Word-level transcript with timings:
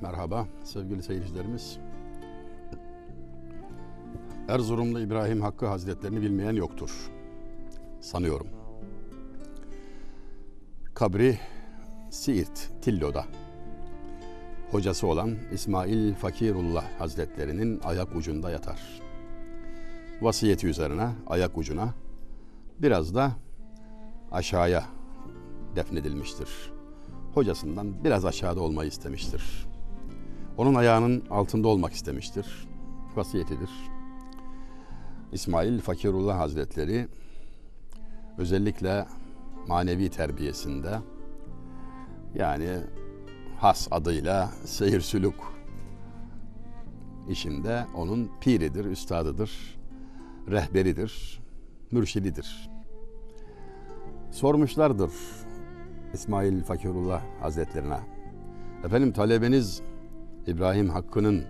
Merhaba 0.00 0.46
sevgili 0.64 1.02
seyircilerimiz. 1.02 1.78
Erzurumlu 4.48 5.00
İbrahim 5.00 5.40
Hakkı 5.40 5.66
Hazretlerini 5.66 6.22
bilmeyen 6.22 6.52
yoktur. 6.52 7.10
Sanıyorum. 8.00 8.46
Kabri 10.94 11.38
Siirt, 12.10 12.70
Tillo'da. 12.82 13.24
Hocası 14.70 15.06
olan 15.06 15.34
İsmail 15.52 16.14
Fakirullah 16.14 16.84
Hazretlerinin 16.98 17.80
ayak 17.84 18.16
ucunda 18.16 18.50
yatar. 18.50 18.80
Vasiyeti 20.20 20.66
üzerine 20.66 21.08
ayak 21.26 21.58
ucuna 21.58 21.94
biraz 22.78 23.14
da 23.14 23.32
aşağıya 24.32 24.84
defnedilmiştir. 25.76 26.72
Hocasından 27.34 28.04
biraz 28.04 28.24
aşağıda 28.24 28.60
olmayı 28.60 28.88
istemiştir. 28.88 29.73
Onun 30.58 30.74
ayağının 30.74 31.24
altında 31.30 31.68
olmak 31.68 31.92
istemiştir. 31.92 32.68
Vasiyetidir. 33.16 33.70
İsmail 35.32 35.80
Fakirullah 35.80 36.38
Hazretleri 36.38 37.08
özellikle 38.38 39.06
manevi 39.68 40.10
terbiyesinde 40.10 40.98
yani 42.34 42.68
has 43.58 43.88
adıyla 43.90 44.50
seyir 44.64 45.00
sülük 45.00 45.34
işinde 47.28 47.86
onun 47.94 48.30
piridir, 48.40 48.84
üstadıdır, 48.84 49.78
rehberidir, 50.50 51.42
mürşididir. 51.90 52.70
Sormuşlardır 54.30 55.12
İsmail 56.12 56.62
Fakirullah 56.62 57.22
Hazretlerine. 57.40 57.98
Efendim 58.84 59.12
talebeniz 59.12 59.82
İbrahim 60.46 60.88
Hakkı'nın 60.88 61.44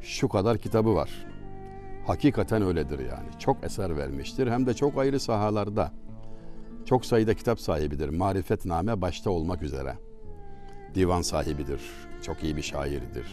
şu 0.00 0.28
kadar 0.28 0.58
kitabı 0.58 0.94
var. 0.94 1.26
Hakikaten 2.06 2.62
öyledir 2.62 2.98
yani. 2.98 3.28
Çok 3.38 3.64
eser 3.64 3.96
vermiştir. 3.96 4.46
Hem 4.46 4.66
de 4.66 4.74
çok 4.74 4.98
ayrı 4.98 5.20
sahalarda. 5.20 5.92
Çok 6.84 7.06
sayıda 7.06 7.34
kitap 7.34 7.60
sahibidir. 7.60 8.08
Marifetname 8.08 9.00
başta 9.00 9.30
olmak 9.30 9.62
üzere. 9.62 9.94
Divan 10.94 11.22
sahibidir. 11.22 11.80
Çok 12.22 12.44
iyi 12.44 12.56
bir 12.56 12.62
şairdir. 12.62 13.26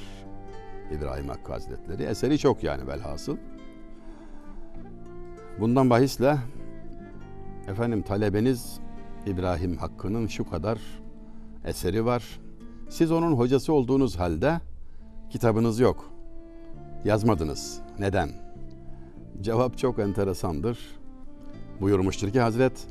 İbrahim 0.91 1.29
Hakkı 1.29 1.51
Hazretleri. 1.51 2.03
Eseri 2.03 2.39
çok 2.39 2.63
yani 2.63 2.87
velhasıl. 2.87 3.37
Bundan 5.59 5.89
bahisle 5.89 6.37
efendim 7.67 8.01
talebeniz 8.01 8.79
İbrahim 9.25 9.77
Hakkı'nın 9.77 10.27
şu 10.27 10.49
kadar 10.49 10.79
eseri 11.65 12.05
var. 12.05 12.39
Siz 12.91 13.11
onun 13.11 13.31
hocası 13.33 13.73
olduğunuz 13.73 14.19
halde 14.19 14.61
kitabınız 15.29 15.79
yok. 15.79 16.11
Yazmadınız. 17.05 17.81
Neden? 17.99 18.29
Cevap 19.41 19.77
çok 19.77 19.99
enteresandır. 19.99 20.79
Buyurmuştur 21.81 22.31
ki 22.31 22.39
Hazret, 22.39 22.87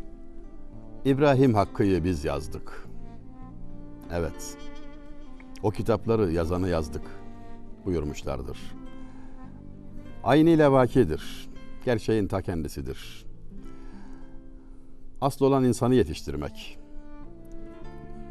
İbrahim 1.05 1.55
Hakkı'yı 1.55 2.05
biz 2.05 2.25
yazdık. 2.25 2.89
Evet. 4.13 4.57
O 5.63 5.71
kitapları 5.71 6.33
yazanı 6.33 6.69
yazdık 6.69 7.05
buyurmuşlardır. 7.87 8.59
Aynı 10.25 10.51
ile 10.51 10.73
vakidir. 10.73 11.51
Gerçeğin 11.85 12.27
ta 12.27 12.43
kendisidir. 12.43 13.27
Asıl 15.21 15.45
olan 15.45 15.65
insanı 15.65 15.95
yetiştirmek. 15.95 16.79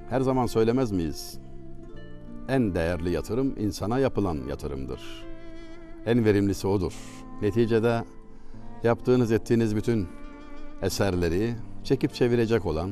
Her 0.10 0.22
zaman 0.22 0.46
söylemez 0.46 0.92
miyiz? 0.92 1.40
En 2.50 2.76
değerli 2.76 3.12
yatırım 3.12 3.60
insana 3.60 4.00
yapılan 4.00 4.38
yatırımdır. 4.50 5.02
En 6.06 6.26
verimlisi 6.26 6.68
odur. 6.68 6.94
Neticede 7.42 8.04
yaptığınız 8.84 9.32
ettiğiniz 9.32 9.76
bütün 9.76 10.08
eserleri 10.82 11.56
çekip 11.84 12.14
çevirecek 12.14 12.66
olan, 12.66 12.92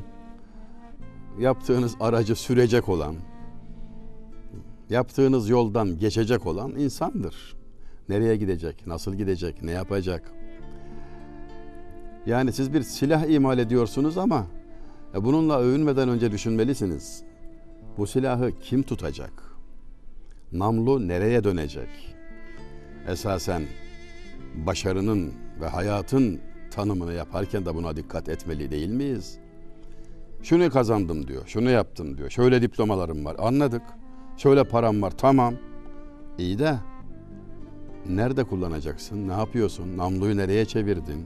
yaptığınız 1.39 1.95
aracı 1.99 2.35
sürecek 2.35 2.89
olan, 2.89 3.15
yaptığınız 4.89 5.49
yoldan 5.49 5.99
geçecek 5.99 6.45
olan 6.45 6.71
insandır. 6.71 7.55
Nereye 8.09 8.35
gidecek, 8.35 8.87
nasıl 8.87 9.15
gidecek, 9.15 9.63
ne 9.63 9.71
yapacak? 9.71 10.31
Yani 12.25 12.51
siz 12.53 12.73
bir 12.73 12.81
silah 12.81 13.29
imal 13.29 13.59
ediyorsunuz 13.59 14.17
ama 14.17 14.45
e, 15.15 15.23
bununla 15.23 15.59
övünmeden 15.59 16.09
önce 16.09 16.31
düşünmelisiniz. 16.31 17.23
Bu 17.97 18.07
silahı 18.07 18.51
kim 18.59 18.83
tutacak? 18.83 19.46
Namlu 20.51 21.07
nereye 21.07 21.43
dönecek? 21.43 21.89
Esasen 23.07 23.63
başarının 24.55 25.33
ve 25.61 25.67
hayatın 25.67 26.39
tanımını 26.71 27.13
yaparken 27.13 27.65
de 27.65 27.75
buna 27.75 27.95
dikkat 27.95 28.29
etmeli 28.29 28.71
değil 28.71 28.89
miyiz? 28.89 29.37
Şunu 30.43 30.69
kazandım 30.69 31.27
diyor, 31.27 31.47
şunu 31.47 31.69
yaptım 31.69 32.17
diyor, 32.17 32.29
şöyle 32.29 32.61
diplomalarım 32.61 33.25
var, 33.25 33.35
anladık. 33.39 33.81
Şöyle 34.37 34.63
param 34.63 35.01
var, 35.01 35.11
tamam. 35.17 35.53
İyi 36.37 36.59
de 36.59 36.75
nerede 38.09 38.43
kullanacaksın, 38.43 39.27
ne 39.27 39.33
yapıyorsun, 39.33 39.97
namluyu 39.97 40.37
nereye 40.37 40.65
çevirdin? 40.65 41.25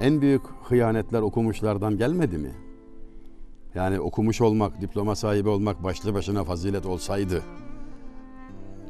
En 0.00 0.20
büyük 0.20 0.42
hıyanetler 0.62 1.20
okumuşlardan 1.20 1.98
gelmedi 1.98 2.38
mi? 2.38 2.52
Yani 3.76 4.00
okumuş 4.00 4.40
olmak, 4.40 4.80
diploma 4.80 5.16
sahibi 5.16 5.48
olmak 5.48 5.82
başlı 5.82 6.14
başına 6.14 6.44
fazilet 6.44 6.86
olsaydı. 6.86 7.42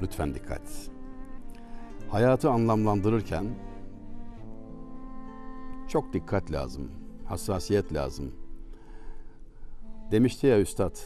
Lütfen 0.03 0.35
dikkat. 0.35 0.63
Hayatı 2.09 2.51
anlamlandırırken 2.51 3.47
çok 5.89 6.13
dikkat 6.13 6.53
lazım, 6.53 6.91
hassasiyet 7.25 7.95
lazım. 7.95 8.33
Demişti 10.11 10.47
ya 10.47 10.61
üstad, 10.61 10.97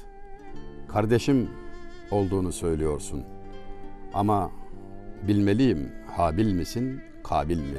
kardeşim 0.88 1.50
olduğunu 2.10 2.52
söylüyorsun. 2.52 3.24
Ama 4.14 4.50
bilmeliyim, 5.28 5.92
habil 6.16 6.52
misin, 6.52 7.00
kabil 7.24 7.58
mi? 7.58 7.78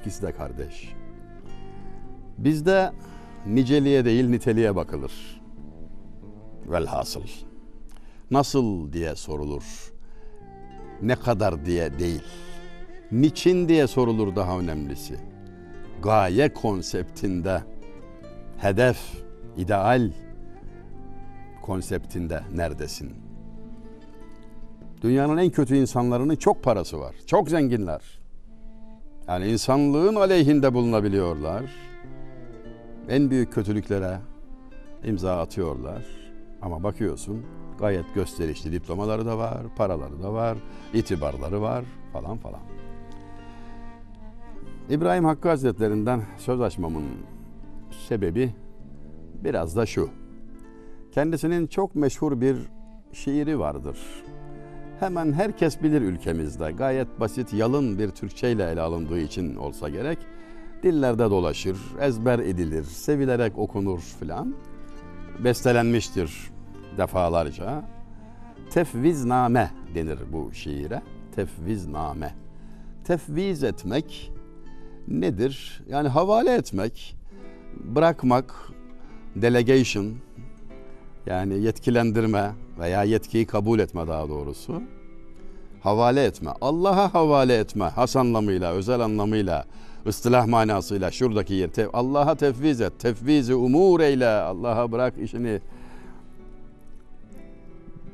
İkisi 0.00 0.22
de 0.22 0.32
kardeş. 0.32 0.94
Bizde 2.38 2.92
niceliğe 3.46 4.04
değil 4.04 4.28
niteliğe 4.28 4.76
bakılır. 4.76 5.40
Velhasıl. 6.66 7.22
Nasıl 8.30 8.92
diye 8.92 9.16
sorulur. 9.16 9.92
Ne 11.02 11.16
kadar 11.16 11.66
diye 11.66 11.98
değil. 11.98 12.22
Niçin 13.12 13.68
diye 13.68 13.86
sorulur 13.86 14.36
daha 14.36 14.58
önemlisi. 14.58 15.16
Gaye 16.02 16.52
konseptinde, 16.52 17.62
hedef, 18.58 18.98
ideal 19.56 20.12
konseptinde 21.62 22.42
neredesin? 22.54 23.12
Dünyanın 25.02 25.36
en 25.36 25.50
kötü 25.50 25.76
insanlarının 25.76 26.36
çok 26.36 26.62
parası 26.62 27.00
var. 27.00 27.14
Çok 27.26 27.48
zenginler. 27.48 28.20
Yani 29.28 29.46
insanlığın 29.46 30.14
aleyhinde 30.14 30.74
bulunabiliyorlar 30.74 31.89
en 33.08 33.30
büyük 33.30 33.52
kötülüklere 33.52 34.18
imza 35.04 35.40
atıyorlar. 35.40 36.02
Ama 36.62 36.82
bakıyorsun 36.82 37.42
gayet 37.78 38.14
gösterişli 38.14 38.72
diplomaları 38.72 39.26
da 39.26 39.38
var, 39.38 39.62
paraları 39.76 40.22
da 40.22 40.32
var, 40.32 40.58
itibarları 40.94 41.62
var 41.62 41.84
falan 42.12 42.36
falan. 42.36 42.60
İbrahim 44.90 45.24
Hakkı 45.24 45.48
Hazretlerinden 45.48 46.22
söz 46.38 46.60
açmamın 46.60 47.04
sebebi 48.08 48.54
biraz 49.44 49.76
da 49.76 49.86
şu. 49.86 50.08
Kendisinin 51.12 51.66
çok 51.66 51.94
meşhur 51.94 52.40
bir 52.40 52.56
şiiri 53.12 53.58
vardır. 53.58 53.98
Hemen 55.00 55.32
herkes 55.32 55.82
bilir 55.82 56.02
ülkemizde. 56.02 56.72
Gayet 56.72 57.20
basit, 57.20 57.52
yalın 57.52 57.98
bir 57.98 58.10
Türkçeyle 58.10 58.70
ele 58.70 58.80
alındığı 58.80 59.20
için 59.20 59.56
olsa 59.56 59.88
gerek 59.88 60.18
dillerde 60.82 61.30
dolaşır, 61.30 61.78
ezber 62.00 62.38
edilir, 62.38 62.84
sevilerek 62.84 63.58
okunur 63.58 64.00
filan. 64.00 64.54
Bestelenmiştir 65.44 66.50
defalarca. 66.98 67.84
Tefvizname 68.70 69.70
denir 69.94 70.18
bu 70.32 70.52
şiire. 70.52 71.02
Tefvizname. 71.34 72.34
Tefviz 73.04 73.64
etmek 73.64 74.32
nedir? 75.08 75.82
Yani 75.88 76.08
havale 76.08 76.54
etmek, 76.54 77.16
bırakmak, 77.76 78.54
delegation 79.36 80.14
yani 81.26 81.58
yetkilendirme 81.58 82.52
veya 82.78 83.02
yetkiyi 83.02 83.46
kabul 83.46 83.78
etme 83.78 84.08
daha 84.08 84.28
doğrusu. 84.28 84.82
Havale 85.82 86.24
etme. 86.24 86.50
Allah'a 86.60 87.14
havale 87.14 87.56
etme 87.56 87.84
has 87.84 88.16
anlamıyla, 88.16 88.72
özel 88.72 89.00
anlamıyla 89.00 89.64
ıstılah 90.06 90.46
manasıyla 90.46 91.10
şuradaki 91.10 91.54
yer 91.54 91.70
Allah'a 91.92 92.34
tefviz 92.34 92.80
et. 92.80 92.92
Tefvizi 92.98 93.54
umur 93.54 94.00
eyle. 94.00 94.28
Allah'a 94.28 94.92
bırak 94.92 95.14
işini. 95.22 95.60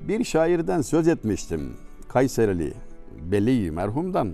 Bir 0.08 0.24
şairden 0.24 0.82
söz 0.82 1.08
etmiştim. 1.08 1.72
Kayserili 2.08 2.72
Beli 3.32 3.70
merhumdan 3.70 4.28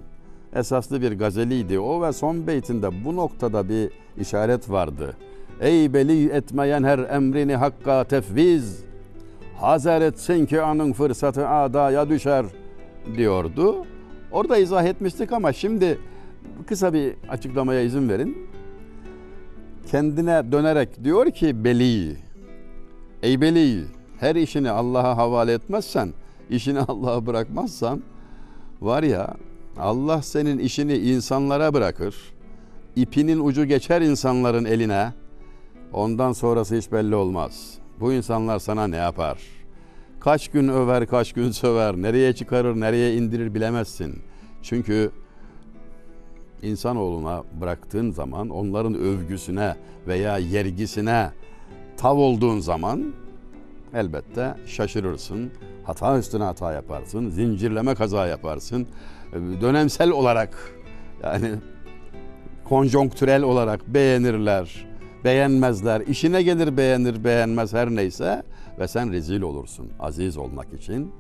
esaslı 0.55 1.03
bir 1.03 1.13
gazeliydi. 1.19 1.79
O 1.79 2.03
ve 2.03 2.13
son 2.13 2.47
beytinde 2.47 3.05
bu 3.05 3.17
noktada 3.17 3.69
bir 3.69 3.91
işaret 4.21 4.71
vardı. 4.71 5.17
Ey 5.61 5.95
beli 5.95 6.29
etmeyen 6.31 6.85
her 6.85 6.99
emrini 6.99 7.57
hakka 7.57 8.05
tefviz. 8.05 8.85
Hazar 9.61 10.03
etsin 10.03 10.47
ki 10.47 10.63
anın 10.63 10.93
fırsatı 10.93 11.49
adaya 11.49 12.09
düşer 12.09 12.47
diyordu. 13.17 13.87
Orada 14.33 14.59
izah 14.59 14.85
etmiştik 14.85 15.33
ama 15.33 15.53
şimdi 15.53 15.99
kısa 16.67 16.93
bir 16.93 17.15
açıklamaya 17.29 17.83
izin 17.83 18.09
verin. 18.09 18.49
Kendine 19.87 20.53
dönerek 20.53 21.05
diyor 21.05 21.31
ki 21.31 21.65
Beli, 21.65 22.17
ey 23.23 23.41
Beli 23.41 23.85
her 24.21 24.37
işini 24.37 24.71
Allah'a 24.71 25.17
havale 25.17 25.53
etmezsen, 25.53 26.12
işini 26.50 26.81
Allah'a 26.89 27.27
bırakmazsan 27.27 28.03
var 28.81 29.03
ya 29.03 29.35
Allah 29.79 30.23
senin 30.23 30.59
işini 30.59 30.97
insanlara 30.97 31.75
bırakır. 31.75 32.15
İpinin 32.97 33.41
ucu 33.44 33.65
geçer 33.65 34.00
insanların 34.00 34.65
eline. 34.65 35.12
Ondan 35.93 36.33
sonrası 36.33 36.77
hiç 36.77 36.93
belli 36.93 37.15
olmaz. 37.15 37.75
Bu 38.00 38.12
insanlar 38.12 38.59
sana 38.59 38.87
ne 38.87 38.97
yapar? 38.97 39.39
Kaç 40.21 40.49
gün 40.49 40.69
över, 40.69 41.06
kaç 41.06 41.33
gün 41.33 41.50
söver, 41.62 41.97
nereye 41.97 42.33
çıkarır, 42.33 42.81
nereye 42.81 43.17
indirir 43.17 43.55
bilemezsin. 43.55 44.23
Çünkü 44.62 45.11
insanoğluna 46.62 47.44
bıraktığın 47.61 48.11
zaman 48.11 48.49
onların 48.49 48.94
övgüsüne 48.94 49.76
veya 50.06 50.38
yergisine 50.38 51.31
tav 51.97 52.17
olduğun 52.17 52.61
zaman 52.61 53.12
elbette 53.94 54.55
şaşırırsın. 54.67 55.50
Hata 55.85 56.19
üstüne 56.19 56.44
hata 56.44 56.73
yaparsın, 56.73 57.29
zincirleme 57.29 57.94
kaza 57.94 58.26
yaparsın. 58.26 58.87
Dönemsel 59.61 60.11
olarak 60.11 60.75
yani 61.23 61.50
konjonktürel 62.65 63.43
olarak 63.43 63.87
beğenirler, 63.87 64.87
beğenmezler. 65.25 66.00
İşine 66.00 66.43
gelir 66.43 66.76
beğenir, 66.76 67.25
beğenmez 67.25 67.73
her 67.73 67.91
neyse 67.91 68.43
ve 68.79 68.88
sen 68.88 69.12
rezil 69.12 69.43
olursun. 69.43 69.88
Aziz 70.00 70.37
olmak 70.37 70.73
için, 70.73 71.12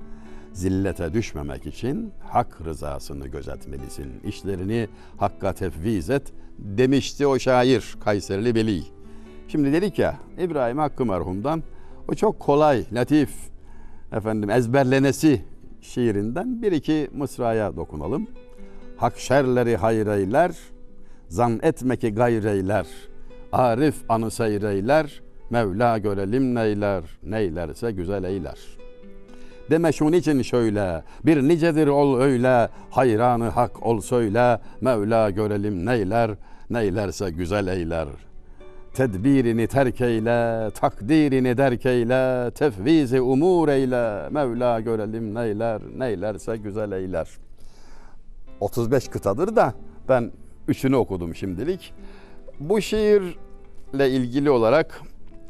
zillete 0.52 1.12
düşmemek 1.12 1.66
için 1.66 2.12
hak 2.28 2.60
rızasını 2.64 3.28
gözetmelisin. 3.28 4.20
İşlerini 4.24 4.88
hakka 5.16 5.52
tefviz 5.52 6.10
et 6.10 6.32
demişti 6.58 7.26
o 7.26 7.38
şair 7.38 7.96
Kayserili 8.04 8.54
Veli. 8.54 8.82
Şimdi 9.48 9.72
dedik 9.72 9.98
ya 9.98 10.16
İbrahim 10.38 10.78
Hakkı 10.78 11.06
merhumdan 11.06 11.62
o 12.08 12.14
çok 12.14 12.40
kolay, 12.40 12.84
latif, 12.92 13.30
efendim 14.12 14.50
ezberlenesi 14.50 15.44
şiirinden 15.80 16.62
bir 16.62 16.72
iki 16.72 17.08
mısraya 17.12 17.76
dokunalım. 17.76 18.26
Hak 18.96 19.18
şerleri 19.18 19.76
hayreyler, 19.76 20.56
zan 21.28 21.60
etme 21.62 21.96
ki 21.96 22.14
gayreyler. 22.14 22.86
Arif 23.52 23.94
anı 24.08 24.30
seyreyler, 24.30 25.22
Mevla 25.50 25.98
görelim 25.98 26.54
neyler, 26.54 27.04
neylerse 27.22 27.92
güzel 27.92 28.24
eyler. 28.24 28.58
Deme 29.70 29.92
şunun 29.92 30.12
için 30.12 30.42
şöyle, 30.42 31.02
bir 31.24 31.42
nicedir 31.48 31.86
ol 31.86 32.20
öyle, 32.20 32.68
hayranı 32.90 33.48
hak 33.48 33.86
ol 33.86 34.00
söyle, 34.00 34.60
Mevla 34.80 35.30
görelim 35.30 35.86
neyler, 35.86 36.30
neylerse 36.70 37.30
güzel 37.30 37.66
eyler. 37.66 38.08
Tedbirini 38.94 39.66
terk 39.66 40.00
eyle, 40.00 40.70
takdirini 40.70 41.56
derk 41.56 41.86
eyle, 41.86 42.50
tefvizi 42.50 43.20
umur 43.20 43.68
eyle, 43.68 44.28
Mevla 44.30 44.80
görelim 44.80 45.34
neyler, 45.34 45.82
neylerse 45.96 46.56
güzel 46.56 46.92
eyler. 46.92 47.28
35 48.60 49.08
kıtadır 49.08 49.56
da 49.56 49.74
ben 50.08 50.32
üçünü 50.68 50.96
okudum 50.96 51.34
şimdilik. 51.34 51.94
Bu 52.60 52.80
şiirle 52.80 54.10
ilgili 54.10 54.50
olarak 54.50 55.00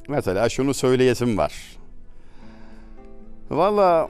mesela 0.08 0.48
şunu 0.48 0.74
söyleyesim 0.74 1.38
var. 1.38 1.81
Valla 3.52 4.08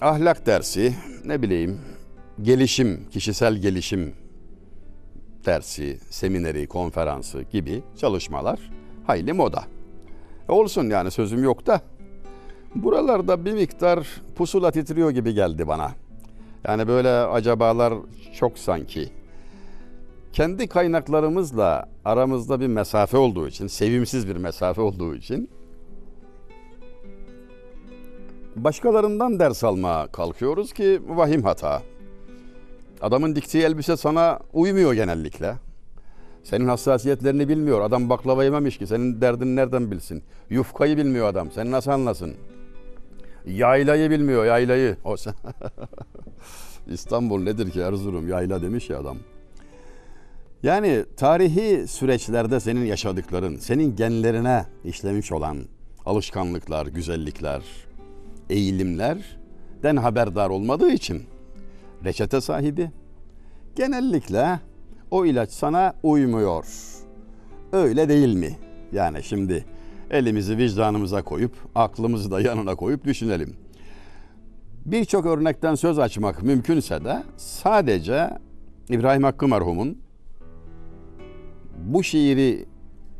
ahlak 0.00 0.46
dersi, 0.46 0.94
ne 1.24 1.42
bileyim, 1.42 1.80
gelişim, 2.42 3.08
kişisel 3.10 3.56
gelişim 3.56 4.14
dersi, 5.46 5.98
semineri, 6.10 6.66
konferansı 6.66 7.42
gibi 7.42 7.82
çalışmalar 7.96 8.60
hayli 9.06 9.32
moda. 9.32 9.64
E 10.48 10.52
olsun 10.52 10.90
yani 10.90 11.10
sözüm 11.10 11.44
yok 11.44 11.66
da 11.66 11.80
buralarda 12.74 13.44
bir 13.44 13.52
miktar 13.52 14.06
pusula 14.36 14.70
titriyor 14.70 15.10
gibi 15.10 15.34
geldi 15.34 15.68
bana. 15.68 15.92
Yani 16.64 16.88
böyle 16.88 17.08
acabalar 17.10 17.94
çok 18.34 18.58
sanki. 18.58 19.08
Kendi 20.32 20.66
kaynaklarımızla 20.66 21.88
aramızda 22.04 22.60
bir 22.60 22.66
mesafe 22.66 23.16
olduğu 23.16 23.48
için, 23.48 23.66
sevimsiz 23.66 24.28
bir 24.28 24.36
mesafe 24.36 24.80
olduğu 24.80 25.14
için 25.14 25.50
başkalarından 28.56 29.38
ders 29.38 29.64
almaya 29.64 30.06
kalkıyoruz 30.06 30.72
ki 30.72 31.00
vahim 31.08 31.42
hata. 31.42 31.82
Adamın 33.00 33.36
diktiği 33.36 33.64
elbise 33.64 33.96
sana 33.96 34.38
uymuyor 34.52 34.94
genellikle. 34.94 35.54
Senin 36.44 36.68
hassasiyetlerini 36.68 37.48
bilmiyor. 37.48 37.80
Adam 37.80 38.10
baklava 38.10 38.44
yememiş 38.44 38.78
ki. 38.78 38.86
Senin 38.86 39.20
derdin 39.20 39.56
nereden 39.56 39.90
bilsin? 39.90 40.22
Yufkayı 40.50 40.96
bilmiyor 40.96 41.28
adam. 41.28 41.50
Sen 41.50 41.70
nasıl 41.70 41.90
anlasın? 41.90 42.34
Yaylayı 43.46 44.10
bilmiyor, 44.10 44.44
yaylayı. 44.44 44.96
O. 45.04 45.16
İstanbul 46.90 47.42
nedir 47.42 47.70
ki 47.70 47.80
Erzurum 47.80 48.28
yayla 48.28 48.62
demiş 48.62 48.90
ya 48.90 49.00
adam. 49.00 49.16
Yani 50.62 51.04
tarihi 51.16 51.88
süreçlerde 51.88 52.60
senin 52.60 52.84
yaşadıkların, 52.84 53.56
senin 53.56 53.96
genlerine 53.96 54.64
işlemiş 54.84 55.32
olan 55.32 55.58
alışkanlıklar, 56.06 56.86
güzellikler, 56.86 57.62
eğilimlerden 58.50 59.96
haberdar 59.96 60.50
olmadığı 60.50 60.90
için 60.90 61.22
reçete 62.04 62.40
sahibi 62.40 62.90
genellikle 63.76 64.60
o 65.10 65.26
ilaç 65.26 65.50
sana 65.50 65.94
uymuyor. 66.02 66.66
Öyle 67.72 68.08
değil 68.08 68.34
mi? 68.34 68.56
Yani 68.92 69.22
şimdi 69.22 69.64
elimizi 70.10 70.58
vicdanımıza 70.58 71.22
koyup 71.22 71.52
aklımızı 71.74 72.30
da 72.30 72.40
yanına 72.40 72.74
koyup 72.74 73.04
düşünelim. 73.04 73.56
Birçok 74.86 75.26
örnekten 75.26 75.74
söz 75.74 75.98
açmak 75.98 76.42
mümkünse 76.42 77.04
de 77.04 77.22
sadece 77.36 78.30
İbrahim 78.88 79.22
Hakkı 79.22 79.48
merhumun 79.48 79.98
bu 81.84 82.02
şiiri 82.02 82.66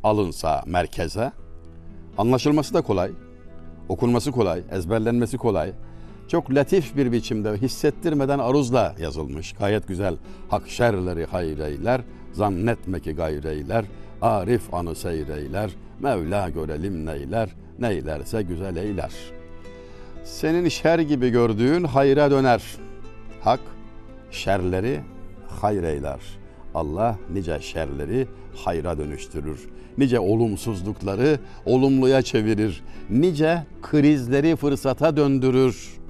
alınsa 0.03 0.63
merkeze 0.67 1.33
anlaşılması 2.19 2.75
da 2.75 2.83
kolay, 2.83 3.11
okunması 3.91 4.33
kolay, 4.33 4.63
ezberlenmesi 4.71 5.37
kolay. 5.37 5.73
Çok 6.29 6.55
latif 6.55 6.97
bir 6.97 7.13
biçimde 7.13 7.53
hissettirmeden 7.53 8.39
aruzla 8.39 8.95
yazılmış. 9.01 9.53
Gayet 9.53 9.89
güzel. 9.89 10.17
Hak 10.49 10.69
şerleri 10.69 11.25
hayreyler, 11.27 12.01
zannetme 12.33 13.01
ki 13.01 13.13
gayreyler, 13.13 13.85
arif 14.23 14.75
anı 14.75 14.95
seyreyler, 14.95 15.71
Mevla 16.01 16.49
görelim 16.49 17.07
neyler, 17.07 17.49
neylerse 17.79 18.43
güzel 18.43 18.77
eyler. 18.77 19.13
Senin 20.25 20.69
şer 20.69 20.99
gibi 20.99 21.31
gördüğün 21.31 21.85
hayra 21.85 22.31
döner. 22.31 22.63
Hak 23.41 23.61
şerleri 24.31 25.01
hayreyler. 25.61 26.40
Allah 26.75 27.19
nice 27.33 27.61
şerleri 27.61 28.29
hayra 28.55 28.99
dönüştürür. 28.99 29.69
Nice 29.99 30.21
olumsuzlukları 30.21 31.39
olumluya 31.67 32.23
çevirir. 32.23 32.83
Nice 33.11 33.67
krizleri 33.83 34.57
fırsata 34.57 35.17
döndürür. 35.17 36.01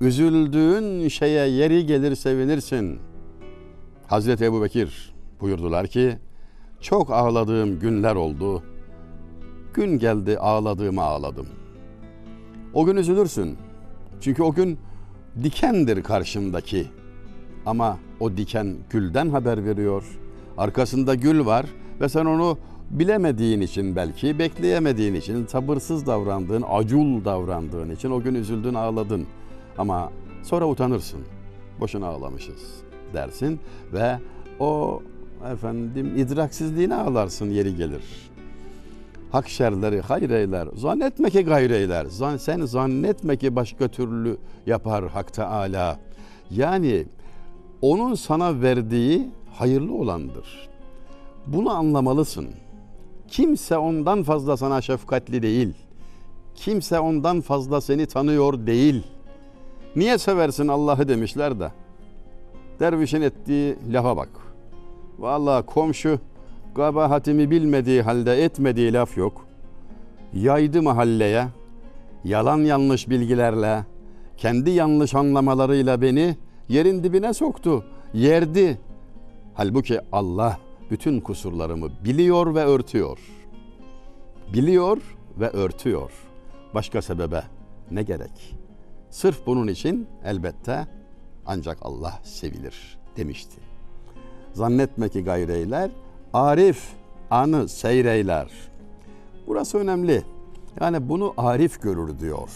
Üzüldüğün 0.00 1.08
şeye 1.08 1.48
yeri 1.48 1.86
gelir 1.86 2.14
sevinirsin. 2.16 2.98
Hazreti 4.06 4.44
Ebu 4.44 4.62
Bekir 4.62 5.14
buyurdular 5.40 5.86
ki, 5.86 6.18
çok 6.80 7.10
ağladığım 7.10 7.78
günler 7.80 8.14
oldu. 8.14 8.62
Gün 9.74 9.98
geldi 9.98 10.38
ağladığımı 10.38 11.02
ağladım. 11.02 11.46
O 12.74 12.84
gün 12.84 12.96
üzülürsün. 12.96 13.56
Çünkü 14.20 14.42
o 14.42 14.52
gün 14.52 14.78
dikendir 15.42 16.02
karşındaki. 16.02 16.86
Ama 17.66 17.98
o 18.20 18.36
diken 18.36 18.76
gülden 18.90 19.28
haber 19.28 19.64
veriyor. 19.64 20.04
Arkasında 20.58 21.14
gül 21.14 21.46
var 21.46 21.66
ve 22.00 22.08
sen 22.08 22.24
onu 22.24 22.58
bilemediğin 22.90 23.60
için 23.60 23.96
belki, 23.96 24.38
bekleyemediğin 24.38 25.14
için, 25.14 25.46
sabırsız 25.46 26.06
davrandığın, 26.06 26.64
acul 26.70 27.24
davrandığın 27.24 27.90
için 27.90 28.10
o 28.10 28.22
gün 28.22 28.34
üzüldün, 28.34 28.74
ağladın. 28.74 29.26
Ama 29.78 30.12
sonra 30.42 30.68
utanırsın. 30.68 31.20
Boşuna 31.80 32.06
ağlamışız 32.06 32.84
dersin 33.14 33.60
ve 33.92 34.18
o 34.60 35.02
efendim 35.52 36.16
idraksizliğine 36.16 36.94
ağlarsın 36.94 37.50
yeri 37.50 37.76
gelir. 37.76 38.30
Hak 39.32 39.48
şerleri 39.48 40.00
hayreyler. 40.00 40.68
Zannetme 40.74 41.30
ki 41.30 41.44
gayreyler. 41.44 42.06
Sen 42.38 42.64
zannetme 42.64 43.36
ki 43.36 43.56
başka 43.56 43.88
türlü 43.88 44.36
yapar 44.66 45.08
Hak 45.08 45.32
Teala. 45.32 45.98
Yani 46.50 47.04
onun 47.84 48.14
sana 48.14 48.62
verdiği 48.62 49.30
hayırlı 49.52 49.94
olandır. 49.94 50.68
Bunu 51.46 51.70
anlamalısın. 51.70 52.48
Kimse 53.28 53.78
ondan 53.78 54.22
fazla 54.22 54.56
sana 54.56 54.80
şefkatli 54.80 55.42
değil. 55.42 55.74
Kimse 56.54 57.00
ondan 57.00 57.40
fazla 57.40 57.80
seni 57.80 58.06
tanıyor 58.06 58.66
değil. 58.66 59.02
Niye 59.96 60.18
seversin 60.18 60.68
Allah'ı 60.68 61.08
demişler 61.08 61.60
de. 61.60 61.72
Dervişin 62.80 63.22
ettiği 63.22 63.76
lafa 63.92 64.16
bak. 64.16 64.28
Vallahi 65.18 65.66
komşu 65.66 66.18
kabahatimi 66.74 67.50
bilmediği 67.50 68.02
halde 68.02 68.44
etmediği 68.44 68.92
laf 68.92 69.16
yok. 69.16 69.46
Yaydı 70.34 70.82
mahalleye, 70.82 71.46
yalan 72.24 72.58
yanlış 72.58 73.10
bilgilerle, 73.10 73.84
kendi 74.36 74.70
yanlış 74.70 75.14
anlamalarıyla 75.14 76.02
beni 76.02 76.36
yerin 76.68 77.04
dibine 77.04 77.34
soktu, 77.34 77.84
yerdi. 78.14 78.80
Halbuki 79.54 80.00
Allah 80.12 80.58
bütün 80.90 81.20
kusurlarımı 81.20 81.90
biliyor 82.04 82.54
ve 82.54 82.64
örtüyor. 82.64 83.18
Biliyor 84.52 84.98
ve 85.40 85.48
örtüyor. 85.48 86.12
Başka 86.74 87.02
sebebe 87.02 87.42
ne 87.90 88.02
gerek? 88.02 88.56
Sırf 89.10 89.46
bunun 89.46 89.68
için 89.68 90.06
elbette 90.24 90.86
ancak 91.46 91.78
Allah 91.82 92.20
sevilir 92.22 92.98
demişti. 93.16 93.60
Zannetme 94.52 95.08
ki 95.08 95.24
gayreyler, 95.24 95.90
arif 96.32 96.88
anı 97.30 97.68
seyreyler. 97.68 98.50
Burası 99.46 99.78
önemli. 99.78 100.24
Yani 100.80 101.08
bunu 101.08 101.34
arif 101.36 101.82
görür 101.82 102.18
diyor. 102.18 102.48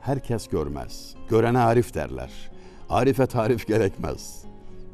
Herkes 0.00 0.48
görmez. 0.48 1.14
Görene 1.28 1.58
arif 1.58 1.94
derler. 1.94 2.30
Arife 2.90 3.26
tarif 3.26 3.66
gerekmez. 3.66 4.44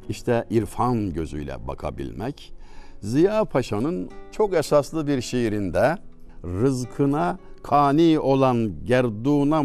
İşte 0.08 0.44
irfan 0.50 1.12
gözüyle 1.12 1.56
bakabilmek. 1.68 2.52
Ziya 3.00 3.44
Paşa'nın 3.44 4.10
çok 4.32 4.54
esaslı 4.54 5.06
bir 5.06 5.20
şiirinde 5.20 5.96
rızkına 6.44 7.38
kani 7.62 8.18
olan 8.18 8.84
gerduna 8.84 9.64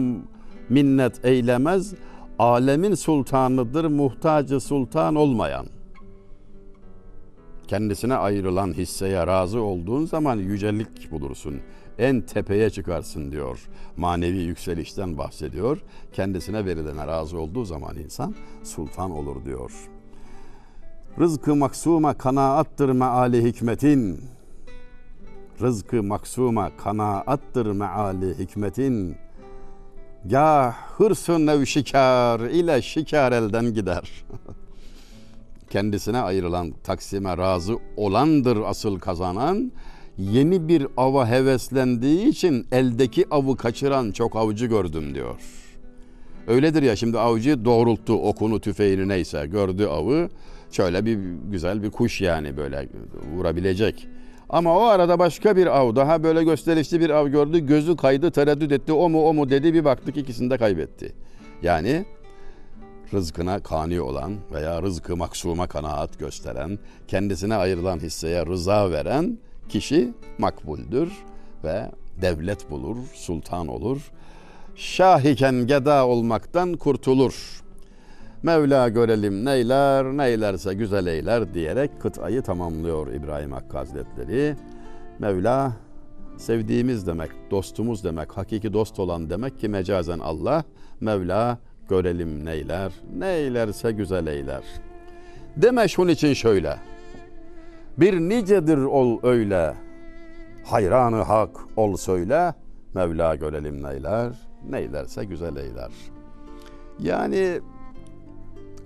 minnet 0.70 1.26
eylemez, 1.26 1.94
alemin 2.40 2.96
sultanıdır 2.96 3.86
muhtacı 3.86 4.60
sultan 4.60 5.16
olmayan. 5.16 5.66
Kendisine 7.68 8.16
ayrılan 8.16 8.74
hisseye 8.74 9.28
razı 9.28 9.62
olduğun 9.62 10.06
zaman 10.06 10.38
yücelik 10.38 11.12
bulursun. 11.12 11.62
En 12.00 12.22
tepeye 12.22 12.70
çıkarsın 12.70 13.32
diyor. 13.32 13.70
Manevi 13.98 14.38
yükselişten 14.38 15.18
bahsediyor. 15.18 15.77
Kendisine 16.13 16.66
verilene 16.66 17.08
razı 17.08 17.39
olduğu 17.39 17.66
zaman 17.66 17.98
insan 17.98 18.36
sultan 18.63 19.12
olur 19.12 19.46
diyor. 19.46 19.72
Rızkı 21.20 21.56
maksuma 21.56 22.13
kanaattır 22.13 22.89
meali 22.89 23.44
hikmetin. 23.44 24.22
Rızkı 25.62 26.04
maksuma 26.04 26.77
kanaattır 26.77 27.66
meali 27.66 28.39
hikmetin. 28.39 29.16
Ya 30.30 30.75
hırsın 30.98 31.46
nev 31.46 31.66
şikar 31.66 32.39
ile 32.39 32.82
şikar 32.82 33.32
elden 33.32 33.74
gider. 33.74 34.25
Kendisine 35.70 36.20
ayrılan 36.20 36.74
taksime 36.84 37.38
razı 37.38 37.77
olandır 37.98 38.58
asıl 38.66 39.00
kazanan. 39.00 39.72
Yeni 40.18 40.68
bir 40.68 40.88
ava 40.98 41.30
heveslendiği 41.30 42.28
için 42.28 42.68
eldeki 42.72 43.26
avı 43.32 43.58
kaçıran 43.58 44.12
çok 44.12 44.36
avcı 44.36 44.66
gördüm 44.66 45.16
diyor. 45.16 45.36
Öyledir 46.48 46.84
ya 46.84 46.96
şimdi 46.96 47.20
avcı 47.20 47.66
doğrulttu 47.66 48.14
okunu 48.14 48.60
tüfeğini 48.60 49.08
neyse 49.08 49.46
gördü 49.46 49.86
avı. 49.86 50.30
Şöyle 50.72 51.06
bir 51.06 51.20
güzel 51.52 51.84
bir 51.84 51.92
kuş 51.92 52.22
yani 52.22 52.58
böyle 52.58 52.90
vurabilecek. 53.36 54.08
Ama 54.50 54.78
o 54.80 54.84
arada 54.84 55.20
başka 55.20 55.56
bir 55.56 55.78
av 55.78 55.96
daha 55.96 56.24
böyle 56.24 56.44
gösterişli 56.44 57.00
bir 57.00 57.10
av 57.10 57.28
gördü. 57.28 57.60
Gözü 57.60 57.96
kaydı 57.96 58.32
tereddüt 58.32 58.72
etti 58.72 58.94
o 58.94 59.10
mu 59.10 59.28
o 59.28 59.34
mu 59.34 59.50
dedi 59.50 59.74
bir 59.74 59.86
baktık 59.86 60.18
ikisini 60.18 60.50
de 60.50 60.58
kaybetti. 60.58 61.14
Yani 61.62 62.06
rızkına 63.14 63.60
kani 63.60 64.02
olan 64.02 64.36
veya 64.54 64.82
rızkı 64.82 65.18
maksuma 65.18 65.68
kanaat 65.68 66.20
gösteren, 66.20 66.80
kendisine 67.08 67.56
ayrılan 67.56 68.00
hisseye 68.00 68.46
rıza 68.46 68.92
veren 68.92 69.38
kişi 69.70 70.14
makbuldür 70.38 71.12
ve 71.64 71.92
devlet 72.22 72.72
bulur, 72.72 72.98
sultan 73.14 73.68
olur. 73.68 74.12
Şah 74.76 75.22
iken 75.22 75.68
geda 75.68 76.08
olmaktan 76.08 76.74
kurtulur. 76.74 77.62
Mevla 78.44 78.90
görelim 78.90 79.46
neyler, 79.46 80.06
neylerse 80.06 80.74
güzel 80.74 81.06
eyler 81.06 81.54
diyerek 81.54 82.02
kıtayı 82.02 82.42
tamamlıyor 82.42 83.14
İbrahim 83.14 83.52
Hakkı 83.52 83.78
Hazretleri. 83.78 84.56
Mevla 85.20 85.72
sevdiğimiz 86.38 87.08
demek, 87.08 87.32
dostumuz 87.52 88.04
demek, 88.04 88.38
hakiki 88.38 88.74
dost 88.74 89.00
olan 89.00 89.30
demek 89.30 89.60
ki 89.60 89.68
mecazen 89.68 90.20
Allah. 90.20 90.64
Mevla 91.02 91.58
görelim 91.90 92.46
neyler, 92.46 92.92
neylerse 93.18 93.92
güzel 93.92 94.28
eyler. 94.28 94.64
Deme 95.56 95.88
şunun 95.88 96.08
için 96.08 96.34
şöyle. 96.34 96.78
Bir 97.98 98.20
nicedir 98.20 98.77
ol 98.77 99.20
öyle, 99.24 99.74
hayranı 100.66 101.22
hak 101.22 101.50
ol 101.75 101.96
söyle, 101.98 102.54
Mevla 102.94 103.36
görelim 103.36 103.84
neyler, 103.84 104.34
neylerse 104.70 105.25
güzel 105.25 105.56
eyler. 105.56 105.92
Yani 107.00 107.62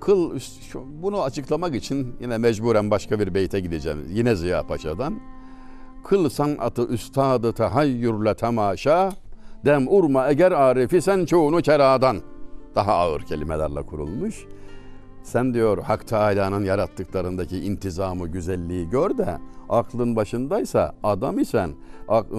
kıl 0.02 0.40
bunu 1.02 1.22
açıklamak 1.22 1.76
için 1.76 2.16
yine 2.20 2.38
mecburen 2.38 2.92
başka 2.92 3.20
bir 3.20 3.34
beyte 3.34 3.60
gideceğim. 3.60 4.06
Yine 4.10 4.36
Ziya 4.36 4.64
Paşa'dan. 4.64 5.20
Kıl 6.04 6.30
sanatı 6.30 6.86
üstadı 6.88 7.54
tahayyürle 7.54 8.36
temaşa 8.36 9.12
dem 9.66 9.88
urma 9.88 10.30
eger 10.30 10.52
arifi 10.52 11.02
sen 11.02 11.26
çoğunu 11.26 11.62
keradan. 11.62 12.18
Daha 12.76 12.94
ağır 12.94 13.22
kelimelerle 13.22 13.82
kurulmuş. 13.82 14.46
Sen 15.24 15.54
diyor 15.54 15.78
Hak 15.84 16.08
Teala'nın 16.08 16.64
yarattıklarındaki 16.64 17.60
intizamı, 17.60 18.28
güzelliği 18.28 18.90
gör 18.90 19.18
de 19.18 19.38
aklın 19.70 20.16
başındaysa 20.16 20.96
adam 21.04 21.40
isen, 21.40 21.72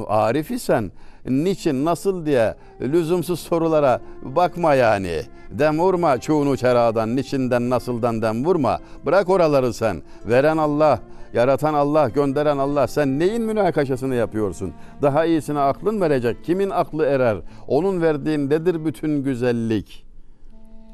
arif 0.09 0.51
isen 0.51 0.93
niçin, 1.27 1.85
nasıl 1.85 2.27
diye 2.27 2.55
lüzumsuz 2.81 3.41
sorulara 3.41 4.01
bakma 4.23 4.75
yani. 4.75 5.23
Dem 5.51 5.79
vurma 5.79 6.21
çoğunu 6.21 6.57
çeradan, 6.57 7.17
niçinden, 7.17 7.71
nasıldan 7.71 8.23
dem 8.23 8.45
vurma. 8.45 8.79
Bırak 9.07 9.29
oraları 9.29 9.75
sen. 9.75 10.03
Veren 10.27 10.57
Allah, 10.57 11.01
yaratan 11.35 11.75
Allah, 11.75 12.09
gönderen 12.09 12.59
Allah. 12.59 12.87
Sen 12.87 13.19
neyin 13.19 13.43
münakaşasını 13.43 14.15
yapıyorsun? 14.15 14.73
Daha 15.03 15.25
iyisine 15.25 15.59
aklın 15.59 16.01
verecek. 16.01 16.45
Kimin 16.45 16.71
aklı 16.71 17.05
erer? 17.07 17.39
Onun 17.69 18.03
verdiğindedir 18.03 18.85
bütün 18.85 19.23
güzellik. 19.23 20.12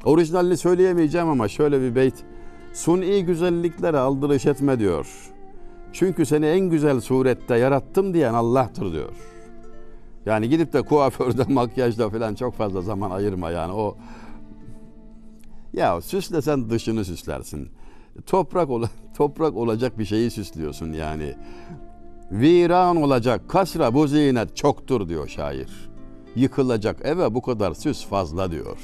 Orijinalini 0.05 0.57
söyleyemeyeceğim 0.57 1.29
ama 1.29 1.47
şöyle 1.47 1.81
bir 1.81 1.95
beyt. 1.95 2.15
Suni 2.73 3.25
güzelliklere 3.25 3.97
aldırış 3.97 4.45
etme 4.45 4.79
diyor. 4.79 5.07
Çünkü 5.93 6.25
seni 6.25 6.45
en 6.45 6.59
güzel 6.59 7.01
surette 7.01 7.57
yarattım 7.57 8.13
diyen 8.13 8.33
Allah'tır 8.33 8.93
diyor. 8.93 9.15
Yani 10.25 10.49
gidip 10.49 10.73
de 10.73 10.81
kuaförde, 10.81 11.43
makyajda 11.53 12.09
falan 12.09 12.35
çok 12.35 12.53
fazla 12.55 12.81
zaman 12.81 13.11
ayırma 13.11 13.51
yani 13.51 13.73
o 13.73 13.97
ya 15.73 16.01
süslesen 16.01 16.69
dışını 16.69 17.05
süslersin. 17.05 17.69
Toprak 18.25 18.69
ol 18.69 18.83
toprak 19.17 19.55
olacak 19.55 19.99
bir 19.99 20.05
şeyi 20.05 20.31
süslüyorsun 20.31 20.93
yani. 20.93 21.35
Viran 22.31 22.97
olacak 22.97 23.49
kasra 23.49 23.93
bu 23.93 24.07
zinet 24.07 24.55
çoktur 24.55 25.09
diyor 25.09 25.27
şair. 25.27 25.89
Yıkılacak 26.35 27.01
eve 27.03 27.33
bu 27.33 27.41
kadar 27.41 27.73
süs 27.73 28.05
fazla 28.05 28.51
diyor. 28.51 28.77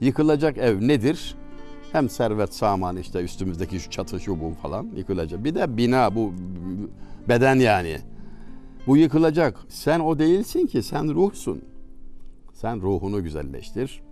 Yıkılacak 0.00 0.58
ev 0.58 0.88
nedir? 0.88 1.34
Hem 1.92 2.08
servet 2.08 2.54
saman 2.54 2.96
işte 2.96 3.20
üstümüzdeki 3.22 3.80
şu 3.80 3.90
çatı 3.90 4.20
şu 4.20 4.40
bu 4.40 4.54
falan 4.62 4.90
yıkılacak. 4.96 5.44
Bir 5.44 5.54
de 5.54 5.76
bina 5.76 6.14
bu 6.14 6.32
beden 7.28 7.56
yani. 7.56 7.98
Bu 8.86 8.96
yıkılacak. 8.96 9.58
Sen 9.68 10.00
o 10.00 10.18
değilsin 10.18 10.66
ki 10.66 10.82
sen 10.82 11.14
ruhsun. 11.14 11.62
Sen 12.52 12.82
ruhunu 12.82 13.22
güzelleştir. 13.22 14.02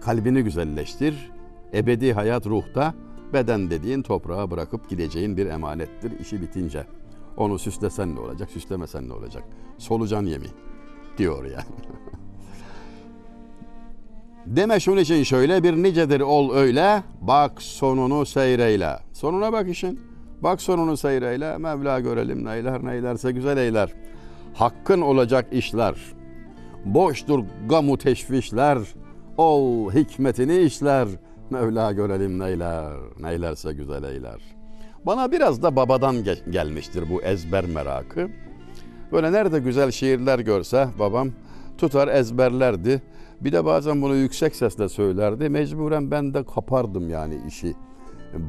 Kalbini 0.00 0.42
güzelleştir. 0.42 1.30
Ebedi 1.74 2.12
hayat 2.12 2.46
ruhta 2.46 2.94
beden 3.32 3.70
dediğin 3.70 4.02
toprağa 4.02 4.50
bırakıp 4.50 4.90
gideceğin 4.90 5.36
bir 5.36 5.46
emanettir 5.46 6.20
işi 6.20 6.42
bitince. 6.42 6.86
Onu 7.36 7.58
süslesen 7.58 8.14
ne 8.14 8.20
olacak, 8.20 8.50
süslemesen 8.50 9.08
ne 9.08 9.12
olacak? 9.12 9.44
Solucan 9.78 10.26
yemi 10.26 10.46
diyor 11.18 11.44
yani. 11.44 11.54
Deme 14.56 14.80
şunun 14.80 14.96
için 15.00 15.22
şöyle 15.22 15.62
bir 15.62 15.72
nicedir 15.82 16.20
ol 16.20 16.54
öyle, 16.54 17.02
bak 17.20 17.62
sonunu 17.62 18.26
seyreyle. 18.26 18.96
Sonuna 19.12 19.52
bak 19.52 19.68
işin. 19.68 20.00
Bak 20.40 20.62
sonunu 20.62 20.96
seyreyle, 20.96 21.58
Mevla 21.58 22.00
görelim 22.00 22.44
neyler 22.44 22.84
neylerse 22.84 23.32
güzel 23.32 23.56
eyler. 23.56 23.92
hakkın 24.54 25.00
olacak 25.00 25.46
işler. 25.52 25.94
Boştur 26.84 27.44
gamu 27.68 27.98
teşvişler, 27.98 28.78
ol 29.36 29.90
hikmetini 29.92 30.56
işler. 30.58 31.08
Mevla 31.50 31.92
görelim 31.92 32.38
neyler, 32.38 32.92
neylerse 33.20 33.72
güzel 33.72 34.04
eyler. 34.04 34.40
Bana 35.06 35.32
biraz 35.32 35.62
da 35.62 35.76
babadan 35.76 36.16
ge- 36.16 36.50
gelmiştir 36.50 37.04
bu 37.10 37.22
ezber 37.22 37.66
merakı. 37.66 38.28
Böyle 39.12 39.32
nerede 39.32 39.58
güzel 39.58 39.90
şiirler 39.90 40.38
görse 40.38 40.88
babam 40.98 41.28
tutar 41.78 42.08
ezberlerdi. 42.08 43.02
Bir 43.40 43.52
de 43.52 43.64
bazen 43.64 44.02
bunu 44.02 44.14
yüksek 44.14 44.56
sesle 44.56 44.88
söylerdi. 44.88 45.48
Mecburen 45.48 46.10
ben 46.10 46.34
de 46.34 46.44
kapardım 46.44 47.10
yani 47.10 47.40
işi. 47.48 47.74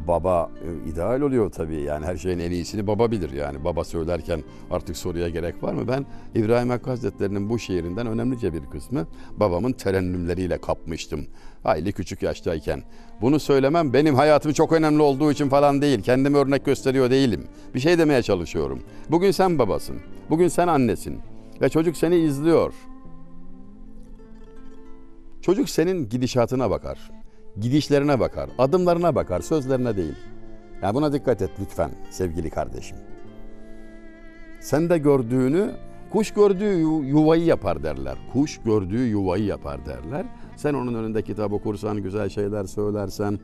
Baba 0.08 0.52
e, 0.64 0.90
ideal 0.90 1.22
oluyor 1.22 1.52
tabii 1.52 1.82
yani 1.82 2.06
her 2.06 2.18
şeyin 2.18 2.40
en 2.40 2.52
iyisini 2.52 2.88
baba 2.88 3.12
bilir 3.12 3.32
yani. 3.32 3.64
Baba 3.64 3.84
söylerken 3.84 4.44
artık 4.72 4.98
soruya 4.98 5.30
gerek 5.30 5.64
var 5.64 5.74
mı? 5.74 5.88
Ben 5.88 6.06
İbrahim 6.36 6.70
Hakkı 6.70 6.90
Hazretleri'nin 6.90 7.50
bu 7.50 7.60
şiirinden 7.60 8.08
önemlice 8.08 8.54
bir 8.54 8.66
kısmı 8.66 9.08
babamın 9.38 9.72
terennümleriyle 9.72 10.58
kapmıştım. 10.58 11.26
Hayli 11.64 11.92
küçük 11.92 12.24
yaştayken. 12.24 12.84
Bunu 13.22 13.40
söylemem 13.40 13.94
benim 13.94 14.16
hayatım 14.16 14.54
çok 14.54 14.72
önemli 14.72 15.02
olduğu 15.02 15.32
için 15.32 15.50
falan 15.50 15.82
değil. 15.82 16.02
Kendimi 16.02 16.38
örnek 16.38 16.66
gösteriyor 16.66 17.10
değilim. 17.10 17.48
Bir 17.76 17.80
şey 17.80 17.98
demeye 17.98 18.22
çalışıyorum. 18.22 18.80
Bugün 19.10 19.32
sen 19.32 19.60
babasın. 19.60 19.96
Bugün 20.30 20.48
sen 20.48 20.68
annesin. 20.68 21.20
Ve 21.62 21.70
çocuk 21.70 21.98
seni 21.98 22.16
izliyor. 22.16 22.74
Çocuk 25.42 25.70
senin 25.70 26.10
gidişatına 26.10 26.70
bakar. 26.70 27.12
Gidişlerine 27.60 28.20
bakar. 28.20 28.50
Adımlarına 28.58 29.16
bakar. 29.16 29.42
Sözlerine 29.42 29.98
değil. 29.98 30.16
Yani 30.82 30.94
buna 30.96 31.14
dikkat 31.14 31.42
et 31.42 31.50
lütfen 31.62 31.92
sevgili 32.10 32.50
kardeşim. 32.50 32.98
Sen 34.60 34.90
de 34.90 34.98
gördüğünü 34.98 35.72
kuş 36.12 36.32
gördüğü 36.32 36.80
yu- 36.80 37.04
yuvayı 37.04 37.46
yapar 37.46 37.84
derler. 37.84 38.18
Kuş 38.34 38.58
gördüğü 38.66 39.06
yuvayı 39.08 39.44
yapar 39.46 39.86
derler. 39.86 40.26
Sen 40.56 40.74
onun 40.74 40.94
önünde 40.94 41.22
kitap 41.22 41.54
okursan, 41.54 41.98
güzel 42.04 42.30
şeyler 42.30 42.66
söylersen, 42.66 43.40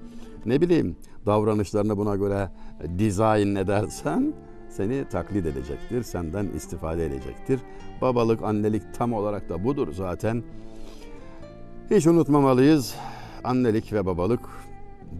ne 0.46 0.62
bileyim 0.62 0.96
davranışlarını 1.26 1.98
buna 1.98 2.16
göre 2.16 2.50
dizayn 2.98 3.56
edersen 3.56 4.34
seni 4.70 5.10
taklit 5.10 5.46
edecektir, 5.46 6.04
senden 6.04 6.46
istifade 6.48 7.06
edecektir. 7.06 7.60
Babalık, 8.02 8.44
annelik 8.44 8.94
tam 8.94 9.14
olarak 9.14 9.50
da 9.50 9.64
budur 9.64 9.88
zaten. 9.94 10.44
Hiç 11.92 12.08
unutmamalıyız. 12.08 12.96
Annelik 13.44 13.94
ve 13.94 14.06
babalık 14.06 14.42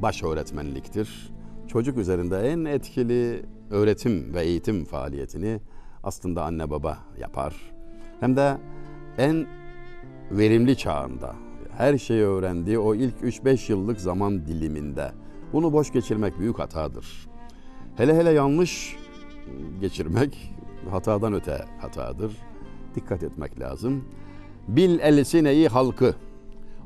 baş 0.02 0.24
öğretmenliktir. 0.24 1.34
Çocuk 1.68 1.98
üzerinde 1.98 2.40
en 2.52 2.66
etkili 2.66 3.46
öğretim 3.70 4.34
ve 4.34 4.44
eğitim 4.44 4.86
faaliyetini 4.86 5.60
aslında 6.04 6.44
anne 6.44 6.70
baba 6.70 6.98
yapar. 7.20 7.56
Hem 8.20 8.36
de 8.36 8.58
en 9.18 9.48
verimli 10.32 10.78
çağında 10.78 11.36
her 11.78 11.98
şeyi 11.98 12.24
öğrendiği 12.24 12.80
o 12.80 12.96
ilk 12.96 13.16
3-5 13.16 13.72
yıllık 13.72 14.00
zaman 14.00 14.48
diliminde. 14.48 15.12
Bunu 15.54 15.74
boş 15.74 15.92
geçirmek 15.92 16.40
büyük 16.40 16.60
hatadır. 16.60 17.28
Hele 17.98 18.16
hele 18.18 18.30
yanlış 18.30 18.96
geçirmek 19.82 20.54
hatadan 20.90 21.34
öte 21.34 21.66
hatadır. 21.82 22.38
Dikkat 22.96 23.24
etmek 23.24 23.60
lazım. 23.60 24.04
Bil 24.68 25.00
elsineyi 25.00 25.68
halkı, 25.68 26.16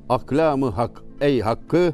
aklamı 0.10 0.70
hak 0.70 1.02
ey 1.22 1.42
hakkı, 1.42 1.94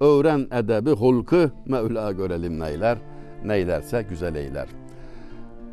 öğren 0.00 0.46
edebi 0.52 0.90
hulkı, 0.90 1.50
Mevla 1.66 2.12
görelim 2.12 2.60
neyler, 2.60 2.98
neylerse 3.44 4.06
güzel 4.10 4.34
eyler. 4.34 4.68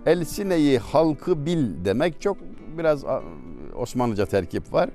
Elsineyi 0.06 0.80
halkı 0.80 1.46
bil 1.46 1.86
demek 1.86 2.22
çok 2.22 2.38
biraz 2.78 3.06
Osmanlıca 3.76 4.26
terkip 4.26 4.74
var. 4.74 4.90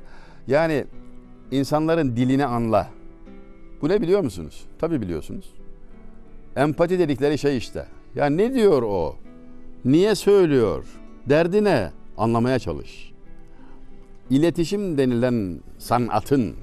Yani 0.47 0.85
insanların 1.51 2.17
dilini 2.17 2.45
anla. 2.47 2.89
Bu 3.83 3.89
ne 3.89 4.03
biliyor 4.03 4.21
musunuz? 4.21 4.65
Tabii 4.79 5.01
biliyorsunuz. 5.01 5.55
Empati 6.57 6.99
dedikleri 6.99 7.39
şey 7.39 7.57
işte. 7.57 7.87
Ya 8.15 8.27
ne 8.27 8.55
diyor 8.55 8.83
o? 8.83 9.17
Niye 9.85 10.15
söylüyor? 10.15 10.85
Derdi 11.29 11.65
ne? 11.65 11.91
Anlamaya 12.17 12.59
çalış. 12.59 13.13
İletişim 14.31 14.99
denilen 14.99 15.61
sanatın 15.79 16.55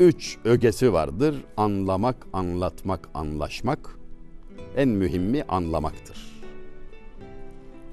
üç 0.00 0.38
ögesi 0.44 0.92
vardır. 0.92 1.44
Anlamak, 1.56 2.16
anlatmak, 2.32 3.08
anlaşmak. 3.14 3.98
En 4.76 4.88
mühimi 4.88 5.42
anlamaktır. 5.42 6.42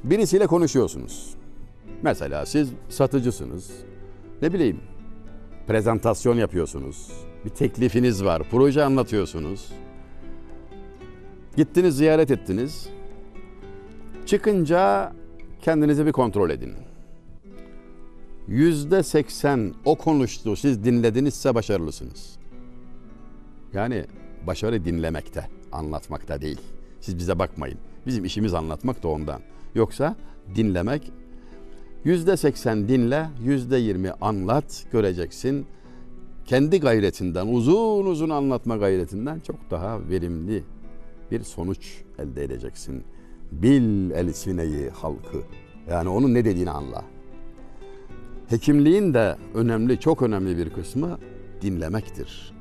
Birisiyle 0.03 0.47
konuşuyorsunuz. 0.47 1.33
Mesela 2.01 2.45
siz 2.45 2.69
satıcısınız. 2.89 3.71
Ne 4.41 4.53
bileyim, 4.53 4.79
prezentasyon 5.67 6.35
yapıyorsunuz. 6.37 7.11
Bir 7.45 7.49
teklifiniz 7.49 8.23
var, 8.23 8.43
proje 8.51 8.83
anlatıyorsunuz. 8.83 9.71
Gittiniz, 11.55 11.97
ziyaret 11.97 12.31
ettiniz. 12.31 12.89
Çıkınca 14.25 15.13
kendinizi 15.61 16.05
bir 16.05 16.11
kontrol 16.11 16.49
edin. 16.49 16.73
Yüzde 18.47 19.03
seksen 19.03 19.73
o 19.85 19.95
konuştu, 19.95 20.55
siz 20.55 20.83
dinledinizse 20.83 21.55
başarılısınız. 21.55 22.37
Yani 23.73 24.05
başarı 24.47 24.85
dinlemekte, 24.85 25.47
anlatmakta 25.71 26.41
değil. 26.41 26.61
Siz 27.01 27.17
bize 27.17 27.39
bakmayın. 27.39 27.77
Bizim 28.07 28.25
işimiz 28.25 28.53
anlatmak 28.53 29.03
da 29.03 29.07
ondan. 29.07 29.41
Yoksa 29.75 30.15
dinlemek 30.55 31.11
yüzde 32.03 32.37
seksen 32.37 32.87
dinle, 32.87 33.29
yüzde 33.43 33.77
yirmi 33.77 34.11
anlat, 34.11 34.85
göreceksin. 34.91 35.65
Kendi 36.45 36.79
gayretinden, 36.79 37.47
uzun 37.47 38.05
uzun 38.05 38.29
anlatma 38.29 38.77
gayretinden 38.77 39.39
çok 39.39 39.71
daha 39.71 40.09
verimli 40.09 40.63
bir 41.31 41.43
sonuç 41.43 42.01
elde 42.19 42.43
edeceksin. 42.43 43.03
Bil 43.51 44.11
elsineyi 44.11 44.89
halkı. 44.89 45.37
Yani 45.89 46.09
onun 46.09 46.33
ne 46.33 46.45
dediğini 46.45 46.71
anla. 46.71 47.03
Hekimliğin 48.51 49.13
de 49.13 49.37
önemli, 49.53 49.99
çok 49.99 50.21
önemli 50.21 50.57
bir 50.57 50.69
kısmı 50.69 51.17
dinlemektir. 51.61 52.53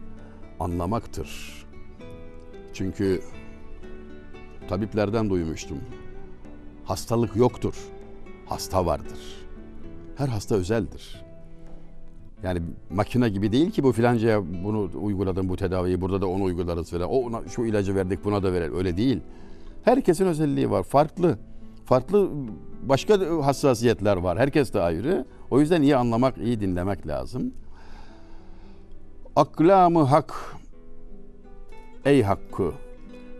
Anlamaktır. 0.61 1.66
Çünkü 2.72 3.20
tabiplerden 4.68 5.31
duymuştum. 5.31 5.79
Hastalık 6.85 7.37
yoktur. 7.37 7.74
Hasta 8.46 8.87
vardır. 8.87 9.18
Her 10.16 10.29
hasta 10.29 10.55
özeldir. 10.55 11.24
Yani 12.42 12.62
makine 12.90 13.29
gibi 13.29 13.53
değil 13.53 13.70
ki 13.70 13.83
bu 13.83 13.92
filancaya 13.92 14.64
bunu 14.64 14.90
uyguladım 15.03 15.48
bu 15.48 15.57
tedaviyi 15.57 16.00
burada 16.00 16.20
da 16.20 16.26
onu 16.26 16.44
uygularız 16.44 16.90
falan. 16.90 17.09
O 17.09 17.16
ona 17.16 17.48
şu 17.48 17.64
ilacı 17.64 17.94
verdik 17.94 18.24
buna 18.24 18.42
da 18.42 18.53
verelim. 18.53 18.76
Öyle 18.76 18.96
değil. 18.96 19.20
Herkesin 19.83 20.26
özelliği 20.26 20.70
var. 20.70 20.83
Farklı. 20.83 21.38
Farklı 21.85 22.31
başka 22.83 23.20
hassasiyetler 23.46 24.16
var. 24.16 24.38
Herkes 24.38 24.72
de 24.74 24.81
ayrı. 24.81 25.26
O 25.51 25.61
yüzden 25.61 25.83
iyi 25.83 25.97
anlamak, 25.97 26.39
iyi 26.39 26.61
dinlemek 26.61 27.07
lazım. 27.07 27.55
Aklamı 29.37 30.03
hak 30.03 30.57
ey 32.05 32.23
hakkı. 32.23 32.73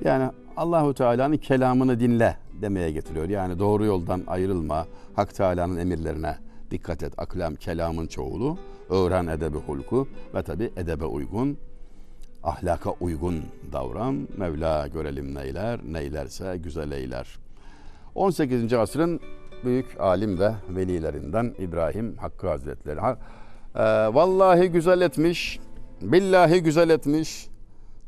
Yani 0.05 0.31
Allahu 0.57 0.95
Teala'nın 0.95 1.37
kelamını 1.37 2.01
dinle 2.01 2.37
demeye 2.63 2.91
getiriyor. 2.91 3.29
Yani 3.29 3.59
doğru 3.59 3.85
yoldan 3.85 4.23
ayrılma. 4.27 4.87
Hak 5.17 5.35
Teala'nın 5.35 5.77
emirlerine 5.77 6.37
dikkat 6.71 7.03
et. 7.03 7.13
Aklam 7.19 7.55
kelamın 7.55 8.07
çoğulu. 8.07 8.59
Öğren 8.91 9.27
edebi 9.27 9.59
hulku 9.59 10.09
ve 10.35 10.43
tabi 10.43 10.71
edebe 10.77 11.05
uygun 11.05 11.59
ahlaka 12.43 12.91
uygun 12.91 13.43
davran. 13.73 14.29
Mevla 14.37 14.87
görelim 14.87 15.35
neyler, 15.35 15.81
neylerse 15.85 16.57
güzel 16.57 16.91
eyler. 16.91 17.39
18. 18.15 18.73
asrın 18.73 19.21
büyük 19.65 20.01
alim 20.01 20.39
ve 20.39 20.53
velilerinden 20.69 21.55
İbrahim 21.59 22.17
Hakkı 22.17 22.49
Hazretleri. 22.49 23.01
Ha, 23.01 23.19
e, 23.75 24.15
vallahi 24.15 24.69
güzel 24.69 25.01
etmiş, 25.01 25.61
billahi 26.03 26.63
güzel 26.63 26.91
etmiş, 26.91 27.49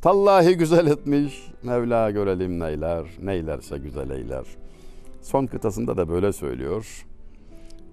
tallahi 0.03 0.57
güzel 0.57 0.87
etmiş. 0.87 1.51
Mevla 1.63 2.11
görelim 2.11 2.61
neyler, 2.61 3.05
neylerse 3.23 3.79
güzel 3.79 4.11
eyler. 4.11 4.45
Son 5.23 5.47
kıtasında 5.47 5.97
da 5.97 6.09
böyle 6.09 6.33
söylüyor. 6.33 7.07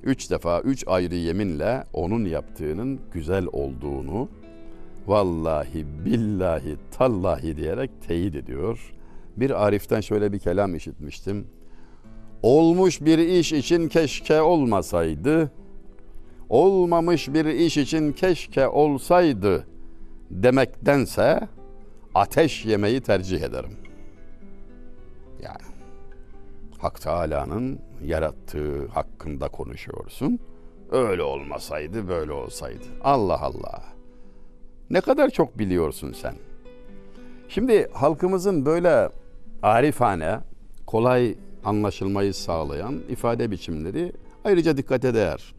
Üç 0.03 0.31
defa, 0.31 0.61
üç 0.61 0.83
ayrı 0.87 1.15
yeminle 1.15 1.83
onun 1.93 2.25
yaptığının 2.25 2.99
güzel 3.13 3.45
olduğunu, 3.51 4.29
vallahi 5.07 5.85
billahi 6.05 6.77
tallahi 6.91 7.57
diyerek 7.57 7.91
teyit 8.07 8.35
ediyor. 8.35 8.93
Bir 9.37 9.67
Arif'ten 9.67 10.01
şöyle 10.01 10.33
bir 10.33 10.39
kelam 10.39 10.75
işitmiştim. 10.75 11.47
Olmuş 12.43 13.01
bir 13.01 13.17
iş 13.17 13.53
için 13.53 13.87
keşke 13.87 14.41
olmasaydı, 14.41 15.51
olmamış 16.49 17.33
bir 17.33 17.45
iş 17.45 17.77
için 17.77 18.11
keşke 18.11 18.67
olsaydı 18.67 19.67
demektense 20.31 21.47
ateş 22.15 22.65
yemeyi 22.65 23.01
tercih 23.01 23.41
ederim. 23.41 23.77
Yani 25.43 25.75
Hak 26.77 27.01
Teala'nın 27.01 27.79
yarattığı 28.03 28.87
hakkında 28.87 29.47
konuşuyorsun. 29.47 30.39
Öyle 30.91 31.23
olmasaydı 31.23 32.07
böyle 32.07 32.31
olsaydı. 32.31 32.85
Allah 33.03 33.41
Allah. 33.41 33.83
Ne 34.89 35.01
kadar 35.01 35.29
çok 35.29 35.59
biliyorsun 35.59 36.13
sen. 36.21 36.35
Şimdi 37.49 37.89
halkımızın 37.93 38.65
böyle 38.65 39.09
arifane, 39.61 40.39
kolay 40.87 41.35
anlaşılmayı 41.63 42.33
sağlayan 42.33 42.99
ifade 43.09 43.51
biçimleri 43.51 44.13
ayrıca 44.43 44.77
dikkate 44.77 45.13
değer. 45.13 45.55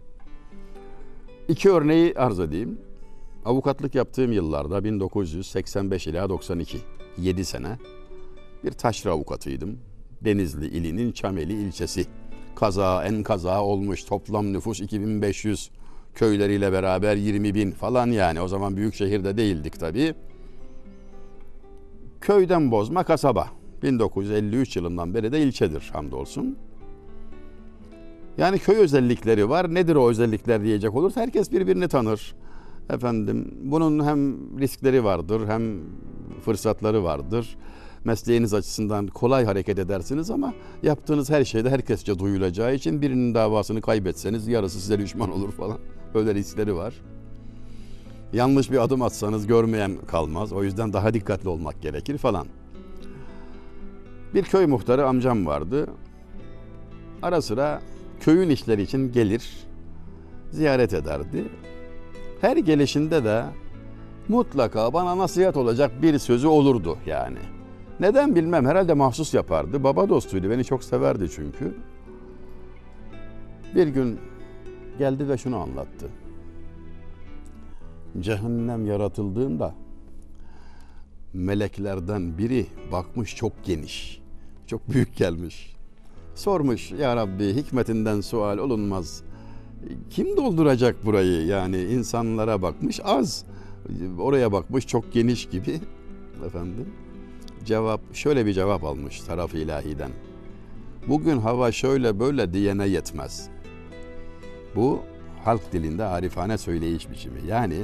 İki 1.48 1.70
örneği 1.70 2.14
arz 2.16 2.40
edeyim. 2.40 2.78
Avukatlık 3.44 3.94
yaptığım 3.94 4.32
yıllarda 4.32 4.84
1985 4.84 6.06
ila 6.06 6.28
92, 6.28 6.78
7 7.18 7.44
sene 7.44 7.78
bir 8.64 8.72
taşra 8.72 9.10
avukatıydım. 9.10 9.78
Denizli 10.20 10.66
ilinin 10.66 11.12
Çameli 11.12 11.52
ilçesi. 11.52 12.06
Kaza 12.56 13.04
en 13.04 13.22
kaza 13.22 13.64
olmuş 13.64 14.04
toplam 14.04 14.52
nüfus 14.52 14.80
2500 14.80 15.70
köyleriyle 16.14 16.72
beraber 16.72 17.16
20 17.16 17.54
bin 17.54 17.70
falan 17.70 18.06
yani 18.06 18.40
o 18.40 18.48
zaman 18.48 18.76
büyük 18.76 18.94
şehirde 18.94 19.36
değildik 19.36 19.80
tabii. 19.80 20.14
Köyden 22.20 22.70
bozma 22.70 23.04
kasaba. 23.04 23.59
1953 23.82 24.76
yılından 24.76 25.14
beri 25.14 25.32
de 25.32 25.42
ilçedir 25.42 25.90
hamdolsun. 25.92 26.56
Yani 28.38 28.58
köy 28.58 28.76
özellikleri 28.76 29.48
var. 29.48 29.74
Nedir 29.74 29.96
o 29.96 30.10
özellikler 30.10 30.64
diyecek 30.64 30.94
olursa 30.94 31.20
herkes 31.20 31.52
birbirini 31.52 31.88
tanır. 31.88 32.34
Efendim 32.90 33.54
bunun 33.62 34.04
hem 34.04 34.36
riskleri 34.60 35.04
vardır 35.04 35.48
hem 35.48 35.80
fırsatları 36.44 37.04
vardır. 37.04 37.56
Mesleğiniz 38.04 38.54
açısından 38.54 39.06
kolay 39.06 39.44
hareket 39.44 39.78
edersiniz 39.78 40.30
ama 40.30 40.54
yaptığınız 40.82 41.30
her 41.30 41.44
şeyde 41.44 41.70
herkesçe 41.70 42.18
duyulacağı 42.18 42.74
için 42.74 43.02
birinin 43.02 43.34
davasını 43.34 43.80
kaybetseniz 43.80 44.48
yarısı 44.48 44.80
size 44.80 44.98
düşman 44.98 45.32
olur 45.32 45.52
falan. 45.52 45.78
Böyle 46.14 46.34
riskleri 46.34 46.74
var. 46.74 46.94
Yanlış 48.32 48.70
bir 48.70 48.84
adım 48.84 49.02
atsanız 49.02 49.46
görmeyen 49.46 49.96
kalmaz. 50.06 50.52
O 50.52 50.64
yüzden 50.64 50.92
daha 50.92 51.14
dikkatli 51.14 51.48
olmak 51.48 51.82
gerekir 51.82 52.18
falan. 52.18 52.46
Bir 54.34 54.42
köy 54.42 54.66
muhtarı 54.66 55.06
amcam 55.06 55.46
vardı. 55.46 55.86
Ara 57.22 57.42
sıra 57.42 57.82
köyün 58.20 58.50
işleri 58.50 58.82
için 58.82 59.12
gelir, 59.12 59.66
ziyaret 60.50 60.94
ederdi. 60.94 61.44
Her 62.40 62.56
gelişinde 62.56 63.24
de 63.24 63.44
mutlaka 64.28 64.92
bana 64.92 65.18
nasihat 65.18 65.56
olacak 65.56 66.02
bir 66.02 66.18
sözü 66.18 66.46
olurdu 66.46 66.98
yani. 67.06 67.38
Neden 68.00 68.34
bilmem 68.34 68.66
herhalde 68.66 68.94
mahsus 68.94 69.34
yapardı. 69.34 69.84
Baba 69.84 70.08
dostuydu 70.08 70.50
beni 70.50 70.64
çok 70.64 70.84
severdi 70.84 71.30
çünkü. 71.30 71.74
Bir 73.74 73.88
gün 73.88 74.20
geldi 74.98 75.28
ve 75.28 75.38
şunu 75.38 75.56
anlattı. 75.56 76.08
Cehennem 78.20 78.86
yaratıldığında 78.86 79.74
meleklerden 81.32 82.38
biri 82.38 82.66
bakmış 82.92 83.36
çok 83.36 83.64
geniş. 83.64 84.19
Çok 84.70 84.88
büyük 84.88 85.16
gelmiş. 85.16 85.76
Sormuş 86.34 86.92
ya 86.92 87.16
Rabbi 87.16 87.54
hikmetinden 87.54 88.20
sual 88.20 88.58
olunmaz. 88.58 89.22
Kim 90.10 90.36
dolduracak 90.36 91.06
burayı? 91.06 91.46
Yani 91.46 91.82
insanlara 91.82 92.62
bakmış 92.62 93.00
az. 93.04 93.44
Oraya 94.18 94.52
bakmış 94.52 94.86
çok 94.86 95.12
geniş 95.12 95.48
gibi. 95.48 95.80
Efendim. 96.46 96.88
Cevap 97.64 98.00
şöyle 98.12 98.46
bir 98.46 98.52
cevap 98.52 98.84
almış 98.84 99.20
taraf 99.20 99.54
ilahiden. 99.54 100.10
Bugün 101.08 101.38
hava 101.38 101.72
şöyle 101.72 102.20
böyle 102.20 102.52
diyene 102.52 102.88
yetmez. 102.88 103.48
Bu 104.76 105.00
halk 105.44 105.72
dilinde 105.72 106.04
arifane 106.04 106.58
söyleyiş 106.58 107.10
biçimi. 107.10 107.40
Yani 107.48 107.76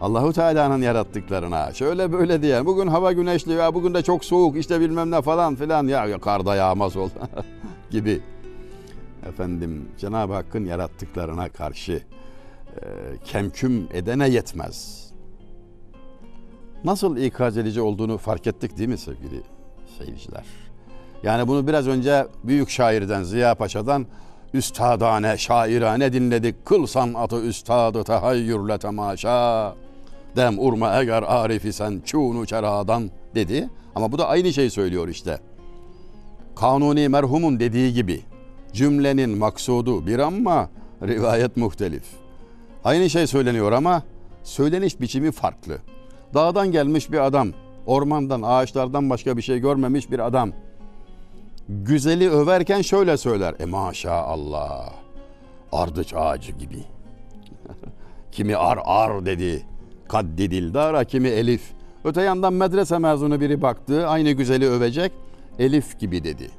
Allahu 0.00 0.32
Teala'nın 0.32 0.82
yarattıklarına 0.82 1.72
şöyle 1.72 2.12
böyle 2.12 2.42
diye 2.42 2.66
bugün 2.66 2.86
hava 2.86 3.12
güneşli 3.12 3.52
ya 3.52 3.74
bugün 3.74 3.94
de 3.94 4.02
çok 4.02 4.24
soğuk 4.24 4.56
işte 4.56 4.80
bilmem 4.80 5.10
ne 5.10 5.22
falan 5.22 5.54
filan 5.54 5.86
ya, 5.86 6.06
ya 6.06 6.18
karda 6.18 6.56
yağmaz 6.56 6.96
ol 6.96 7.08
gibi 7.90 8.20
efendim 9.28 9.88
Cenab-ı 9.98 10.32
Hakk'ın 10.32 10.64
yarattıklarına 10.64 11.48
karşı 11.48 11.92
e, 11.92 12.86
kemküm 13.24 13.88
edene 13.92 14.28
yetmez. 14.28 15.10
Nasıl 16.84 17.16
ikaz 17.16 17.58
edici 17.58 17.80
olduğunu 17.80 18.18
fark 18.18 18.46
ettik 18.46 18.78
değil 18.78 18.88
mi 18.88 18.98
sevgili 18.98 19.42
seyirciler? 19.98 20.44
Yani 21.22 21.48
bunu 21.48 21.66
biraz 21.66 21.88
önce 21.88 22.26
büyük 22.44 22.70
şairden 22.70 23.22
Ziya 23.22 23.54
Paşa'dan 23.54 24.06
üstadane, 24.54 25.38
şairane 25.38 26.12
dinledik. 26.12 26.66
Kıl 26.66 26.86
sanatı 26.86 27.40
üstadı 27.40 28.04
tahayyürle 28.04 28.78
temaşa. 28.78 29.74
Dem 30.36 30.58
urma 30.58 30.88
eğer 31.02 31.22
arifi 31.22 31.72
sen 31.72 32.02
çunu 32.04 32.46
çeradan 32.46 33.10
dedi. 33.34 33.68
Ama 33.94 34.12
bu 34.12 34.18
da 34.18 34.28
aynı 34.28 34.52
şeyi 34.52 34.70
söylüyor 34.70 35.08
işte. 35.08 35.38
Kanuni 36.56 37.08
merhumun 37.08 37.60
dediği 37.60 37.94
gibi 37.94 38.20
cümlenin 38.72 39.38
maksudu 39.38 40.06
bir 40.06 40.18
ama 40.18 40.68
rivayet 41.02 41.56
muhtelif. 41.56 42.04
Aynı 42.84 43.10
şey 43.10 43.26
söyleniyor 43.26 43.72
ama 43.72 44.02
söyleniş 44.42 45.00
biçimi 45.00 45.32
farklı. 45.32 45.78
Dağdan 46.34 46.72
gelmiş 46.72 47.12
bir 47.12 47.26
adam, 47.26 47.48
ormandan, 47.86 48.42
ağaçlardan 48.42 49.10
başka 49.10 49.36
bir 49.36 49.42
şey 49.42 49.58
görmemiş 49.58 50.10
bir 50.10 50.18
adam. 50.18 50.52
Güzeli 51.68 52.30
överken 52.30 52.82
şöyle 52.82 53.16
söyler. 53.16 53.54
E 53.60 53.64
maşallah. 53.64 54.92
Ardıç 55.72 56.14
ağacı 56.14 56.52
gibi. 56.52 56.84
kimi 58.32 58.56
ar 58.56 58.78
ar 58.84 59.26
dedi. 59.26 59.66
Kaddedil 60.10 60.74
dara 60.74 61.04
kimi 61.04 61.28
elif. 61.28 61.62
Öte 62.04 62.22
yandan 62.22 62.52
medrese 62.52 62.98
mezunu 62.98 63.40
biri 63.40 63.62
baktı. 63.62 64.08
Aynı 64.08 64.30
güzeli 64.30 64.68
övecek. 64.68 65.12
Elif 65.58 65.98
gibi 65.98 66.24
dedi. 66.24 66.50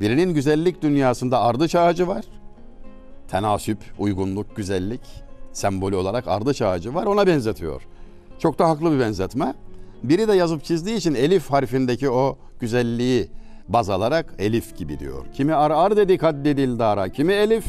Birinin 0.00 0.34
güzellik 0.34 0.82
dünyasında 0.82 1.40
ardıç 1.40 1.74
ağacı 1.74 2.08
var. 2.08 2.24
Tenasüp, 3.28 3.78
uygunluk, 3.98 4.56
güzellik 4.56 5.00
sembolü 5.52 5.96
olarak 5.96 6.28
ardıç 6.28 6.62
ağacı 6.62 6.94
var. 6.94 7.06
Ona 7.06 7.26
benzetiyor. 7.26 7.82
Çok 8.38 8.58
da 8.58 8.68
haklı 8.68 8.92
bir 8.92 9.00
benzetme. 9.00 9.54
Biri 10.02 10.28
de 10.28 10.32
yazıp 10.32 10.64
çizdiği 10.64 10.96
için 10.96 11.14
elif 11.14 11.50
harfindeki 11.50 12.10
o 12.10 12.38
güzelliği 12.60 13.28
baz 13.68 13.90
alarak 13.90 14.34
elif 14.38 14.76
gibi 14.76 14.98
diyor. 14.98 15.26
Kimi 15.34 15.54
ar 15.54 15.70
ar 15.70 15.96
dedi 15.96 16.18
kaddedil 16.18 16.78
dara, 16.78 17.08
kimi 17.08 17.32
elif. 17.32 17.64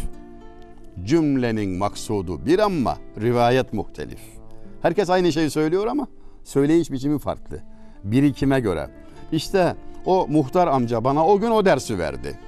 Cümlenin 1.04 1.78
maksudu 1.78 2.46
bir 2.46 2.60
ama 2.60 2.98
rivayet 3.22 3.74
muhtelif. 3.74 4.43
Herkes 4.84 5.10
aynı 5.10 5.32
şeyi 5.32 5.50
söylüyor 5.50 5.88
ama 5.88 6.08
söyleyiş 6.44 6.92
biçimi 6.92 7.20
farklı. 7.20 7.60
Birikime 8.04 8.60
göre. 8.60 8.90
İşte 9.32 9.76
o 10.06 10.28
muhtar 10.28 10.68
amca 10.68 11.04
bana 11.04 11.28
o 11.28 11.40
gün 11.40 11.52
o 11.52 11.66
dersi 11.66 12.00
verdi. 12.00 12.40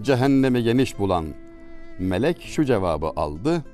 Cehennemi 0.00 0.62
geniş 0.62 0.98
bulan 0.98 1.24
melek 1.98 2.42
şu 2.42 2.64
cevabı 2.64 3.06
aldı. 3.16 3.64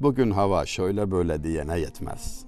Bugün 0.00 0.30
hava 0.30 0.66
şöyle 0.66 1.10
böyle 1.10 1.44
diyene 1.44 1.78
yetmez. 1.78 2.44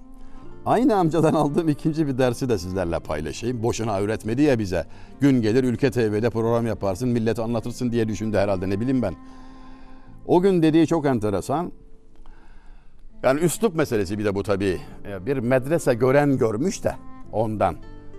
Aynı 0.65 0.95
amcadan 0.95 1.33
aldığım 1.33 1.69
ikinci 1.69 2.07
bir 2.07 2.17
dersi 2.17 2.49
de 2.49 2.57
sizlerle 2.57 2.99
paylaşayım. 2.99 3.63
Boşuna 3.63 3.99
öğretmedi 3.99 4.41
ya 4.41 4.59
bize. 4.59 4.85
Gün 5.21 5.41
gelir 5.41 5.63
Ülke 5.63 5.91
TV'de 5.91 6.29
program 6.29 6.67
yaparsın, 6.67 7.09
millete 7.09 7.41
anlatırsın 7.41 7.91
diye 7.91 8.07
düşündü 8.07 8.37
herhalde 8.37 8.69
ne 8.69 8.79
bileyim 8.79 9.01
ben. 9.01 9.15
O 10.25 10.41
gün 10.41 10.61
dediği 10.61 10.87
çok 10.87 11.05
enteresan. 11.05 11.71
Yani 13.23 13.39
üslup 13.39 13.75
meselesi 13.75 14.19
bir 14.19 14.25
de 14.25 14.35
bu 14.35 14.43
tabii. 14.43 14.79
Bir 15.25 15.37
medrese 15.37 15.93
gören 15.93 16.37
görmüş 16.37 16.83
de 16.83 16.95
ondan. 17.31 17.75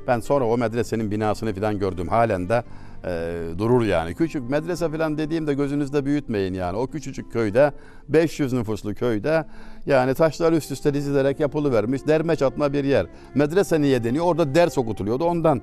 Ben 0.06 0.20
sonra 0.20 0.44
o 0.44 0.58
medresenin 0.58 1.10
binasını 1.10 1.54
falan 1.54 1.78
gördüm. 1.78 2.08
Halen 2.08 2.48
de 2.48 2.62
e, 3.04 3.40
durur 3.58 3.84
yani. 3.84 4.14
Küçük 4.14 4.50
medrese 4.50 4.90
falan 4.90 5.18
dediğimde 5.18 5.54
gözünüzde 5.54 6.04
büyütmeyin 6.04 6.54
yani. 6.54 6.78
O 6.78 6.86
küçücük 6.86 7.32
köyde 7.32 7.72
500 8.08 8.52
nüfuslu 8.52 8.94
köyde 8.94 9.44
yani 9.86 10.14
taşlar 10.14 10.52
üst 10.52 10.70
üste 10.70 10.94
dizilerek 10.94 11.40
yapılıvermiş 11.40 12.06
derme 12.06 12.36
çatma 12.36 12.72
bir 12.72 12.84
yer. 12.84 13.06
Medrese 13.34 13.80
niye 13.80 14.04
deniyor? 14.04 14.24
Orada 14.24 14.54
ders 14.54 14.78
okutuluyordu 14.78 15.24
ondan. 15.24 15.60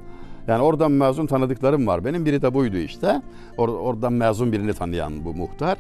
Yani 0.47 0.63
oradan 0.63 0.91
mezun 0.91 1.25
tanıdıklarım 1.25 1.87
var. 1.87 2.05
Benim 2.05 2.25
biri 2.25 2.41
de 2.41 2.53
buydu 2.53 2.77
işte. 2.77 3.21
Or 3.57 3.69
oradan 3.69 4.13
mezun 4.13 4.51
birini 4.51 4.73
tanıyan 4.73 5.25
bu 5.25 5.33
muhtar. 5.33 5.77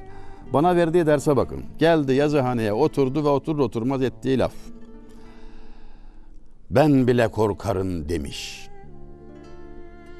Bana 0.53 0.75
verdiği 0.75 1.05
derse 1.05 1.37
bakın. 1.37 1.63
Geldi 1.77 2.13
yazıhaneye 2.13 2.73
oturdu 2.73 3.23
ve 3.23 3.27
oturur 3.29 3.59
oturmaz 3.59 4.01
ettiği 4.01 4.39
laf. 4.39 4.53
Ben 6.69 7.07
bile 7.07 7.27
korkarım 7.27 8.09
demiş. 8.09 8.69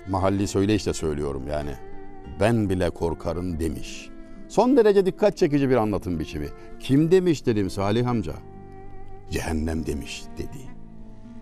Mahalli 0.10 0.48
söyleyişle 0.48 0.94
söylüyorum 0.94 1.44
yani. 1.50 1.72
Ben 2.40 2.70
bile 2.70 2.90
korkarım 2.90 3.60
demiş. 3.60 4.10
Son 4.48 4.78
derece 4.78 5.06
dikkat 5.06 5.38
çekici 5.38 5.70
bir 5.70 5.76
anlatım 5.76 6.20
biçimi. 6.20 6.48
Kim 6.80 7.12
demiş 7.12 7.46
dedim 7.46 7.70
Salih 7.70 8.10
amca. 8.10 8.34
Cehennem 9.32 9.86
demiş 9.86 10.24
dedi. 10.38 10.76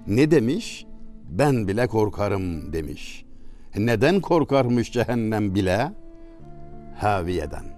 Ne 0.08 0.32
demiş? 0.32 0.86
Ben 1.30 1.68
bile 1.68 1.88
korkarım 1.88 2.74
demiş. 2.74 3.26
Neden 3.78 4.22
korkarmış 4.22 4.92
cehennem 4.92 5.56
bile? 5.56 5.92
Haviyeden. 6.96 7.73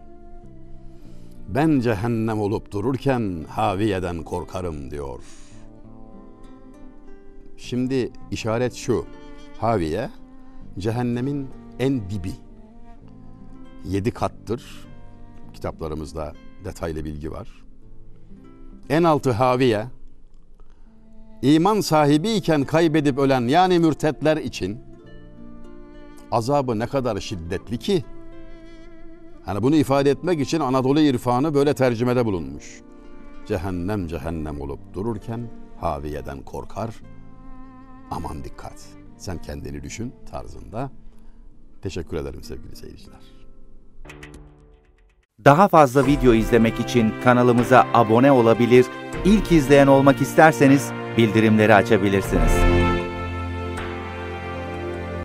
Ben 1.47 1.79
cehennem 1.79 2.39
olup 2.39 2.71
dururken 2.71 3.45
haviyeden 3.49 4.23
korkarım 4.23 4.91
diyor. 4.91 5.19
Şimdi 7.57 8.11
işaret 8.31 8.73
şu. 8.73 9.05
Haviye 9.59 10.09
cehennemin 10.79 11.47
en 11.79 12.09
dibi. 12.09 12.31
Yedi 13.85 14.11
kattır. 14.11 14.87
Kitaplarımızda 15.53 16.33
detaylı 16.65 17.05
bilgi 17.05 17.31
var. 17.31 17.63
En 18.89 19.03
altı 19.03 19.31
haviye. 19.31 19.85
İman 21.41 21.81
sahibiyken 21.81 22.63
kaybedip 22.63 23.17
ölen 23.17 23.47
yani 23.47 23.79
mürtetler 23.79 24.37
için 24.37 24.79
azabı 26.31 26.79
ne 26.79 26.87
kadar 26.87 27.19
şiddetli 27.19 27.77
ki? 27.77 28.05
Hani 29.45 29.63
bunu 29.63 29.75
ifade 29.75 30.09
etmek 30.09 30.39
için 30.39 30.59
Anadolu 30.59 30.99
irfanı 30.99 31.53
böyle 31.53 31.73
tercümede 31.73 32.25
bulunmuş. 32.25 32.81
Cehennem 33.47 34.07
cehennem 34.07 34.61
olup 34.61 34.93
dururken 34.93 35.49
haviyeden 35.79 36.41
korkar. 36.41 36.89
Aman 38.11 38.43
dikkat. 38.43 38.85
Sen 39.17 39.41
kendini 39.41 39.83
düşün 39.83 40.13
tarzında. 40.31 40.91
Teşekkür 41.81 42.17
ederim 42.17 42.43
sevgili 42.43 42.75
seyirciler. 42.75 43.21
Daha 45.45 45.67
fazla 45.67 46.05
video 46.05 46.33
izlemek 46.33 46.79
için 46.79 47.13
kanalımıza 47.23 47.87
abone 47.93 48.31
olabilir, 48.31 48.85
ilk 49.25 49.51
izleyen 49.51 49.87
olmak 49.87 50.21
isterseniz 50.21 50.91
bildirimleri 51.17 51.75
açabilirsiniz. 51.75 52.74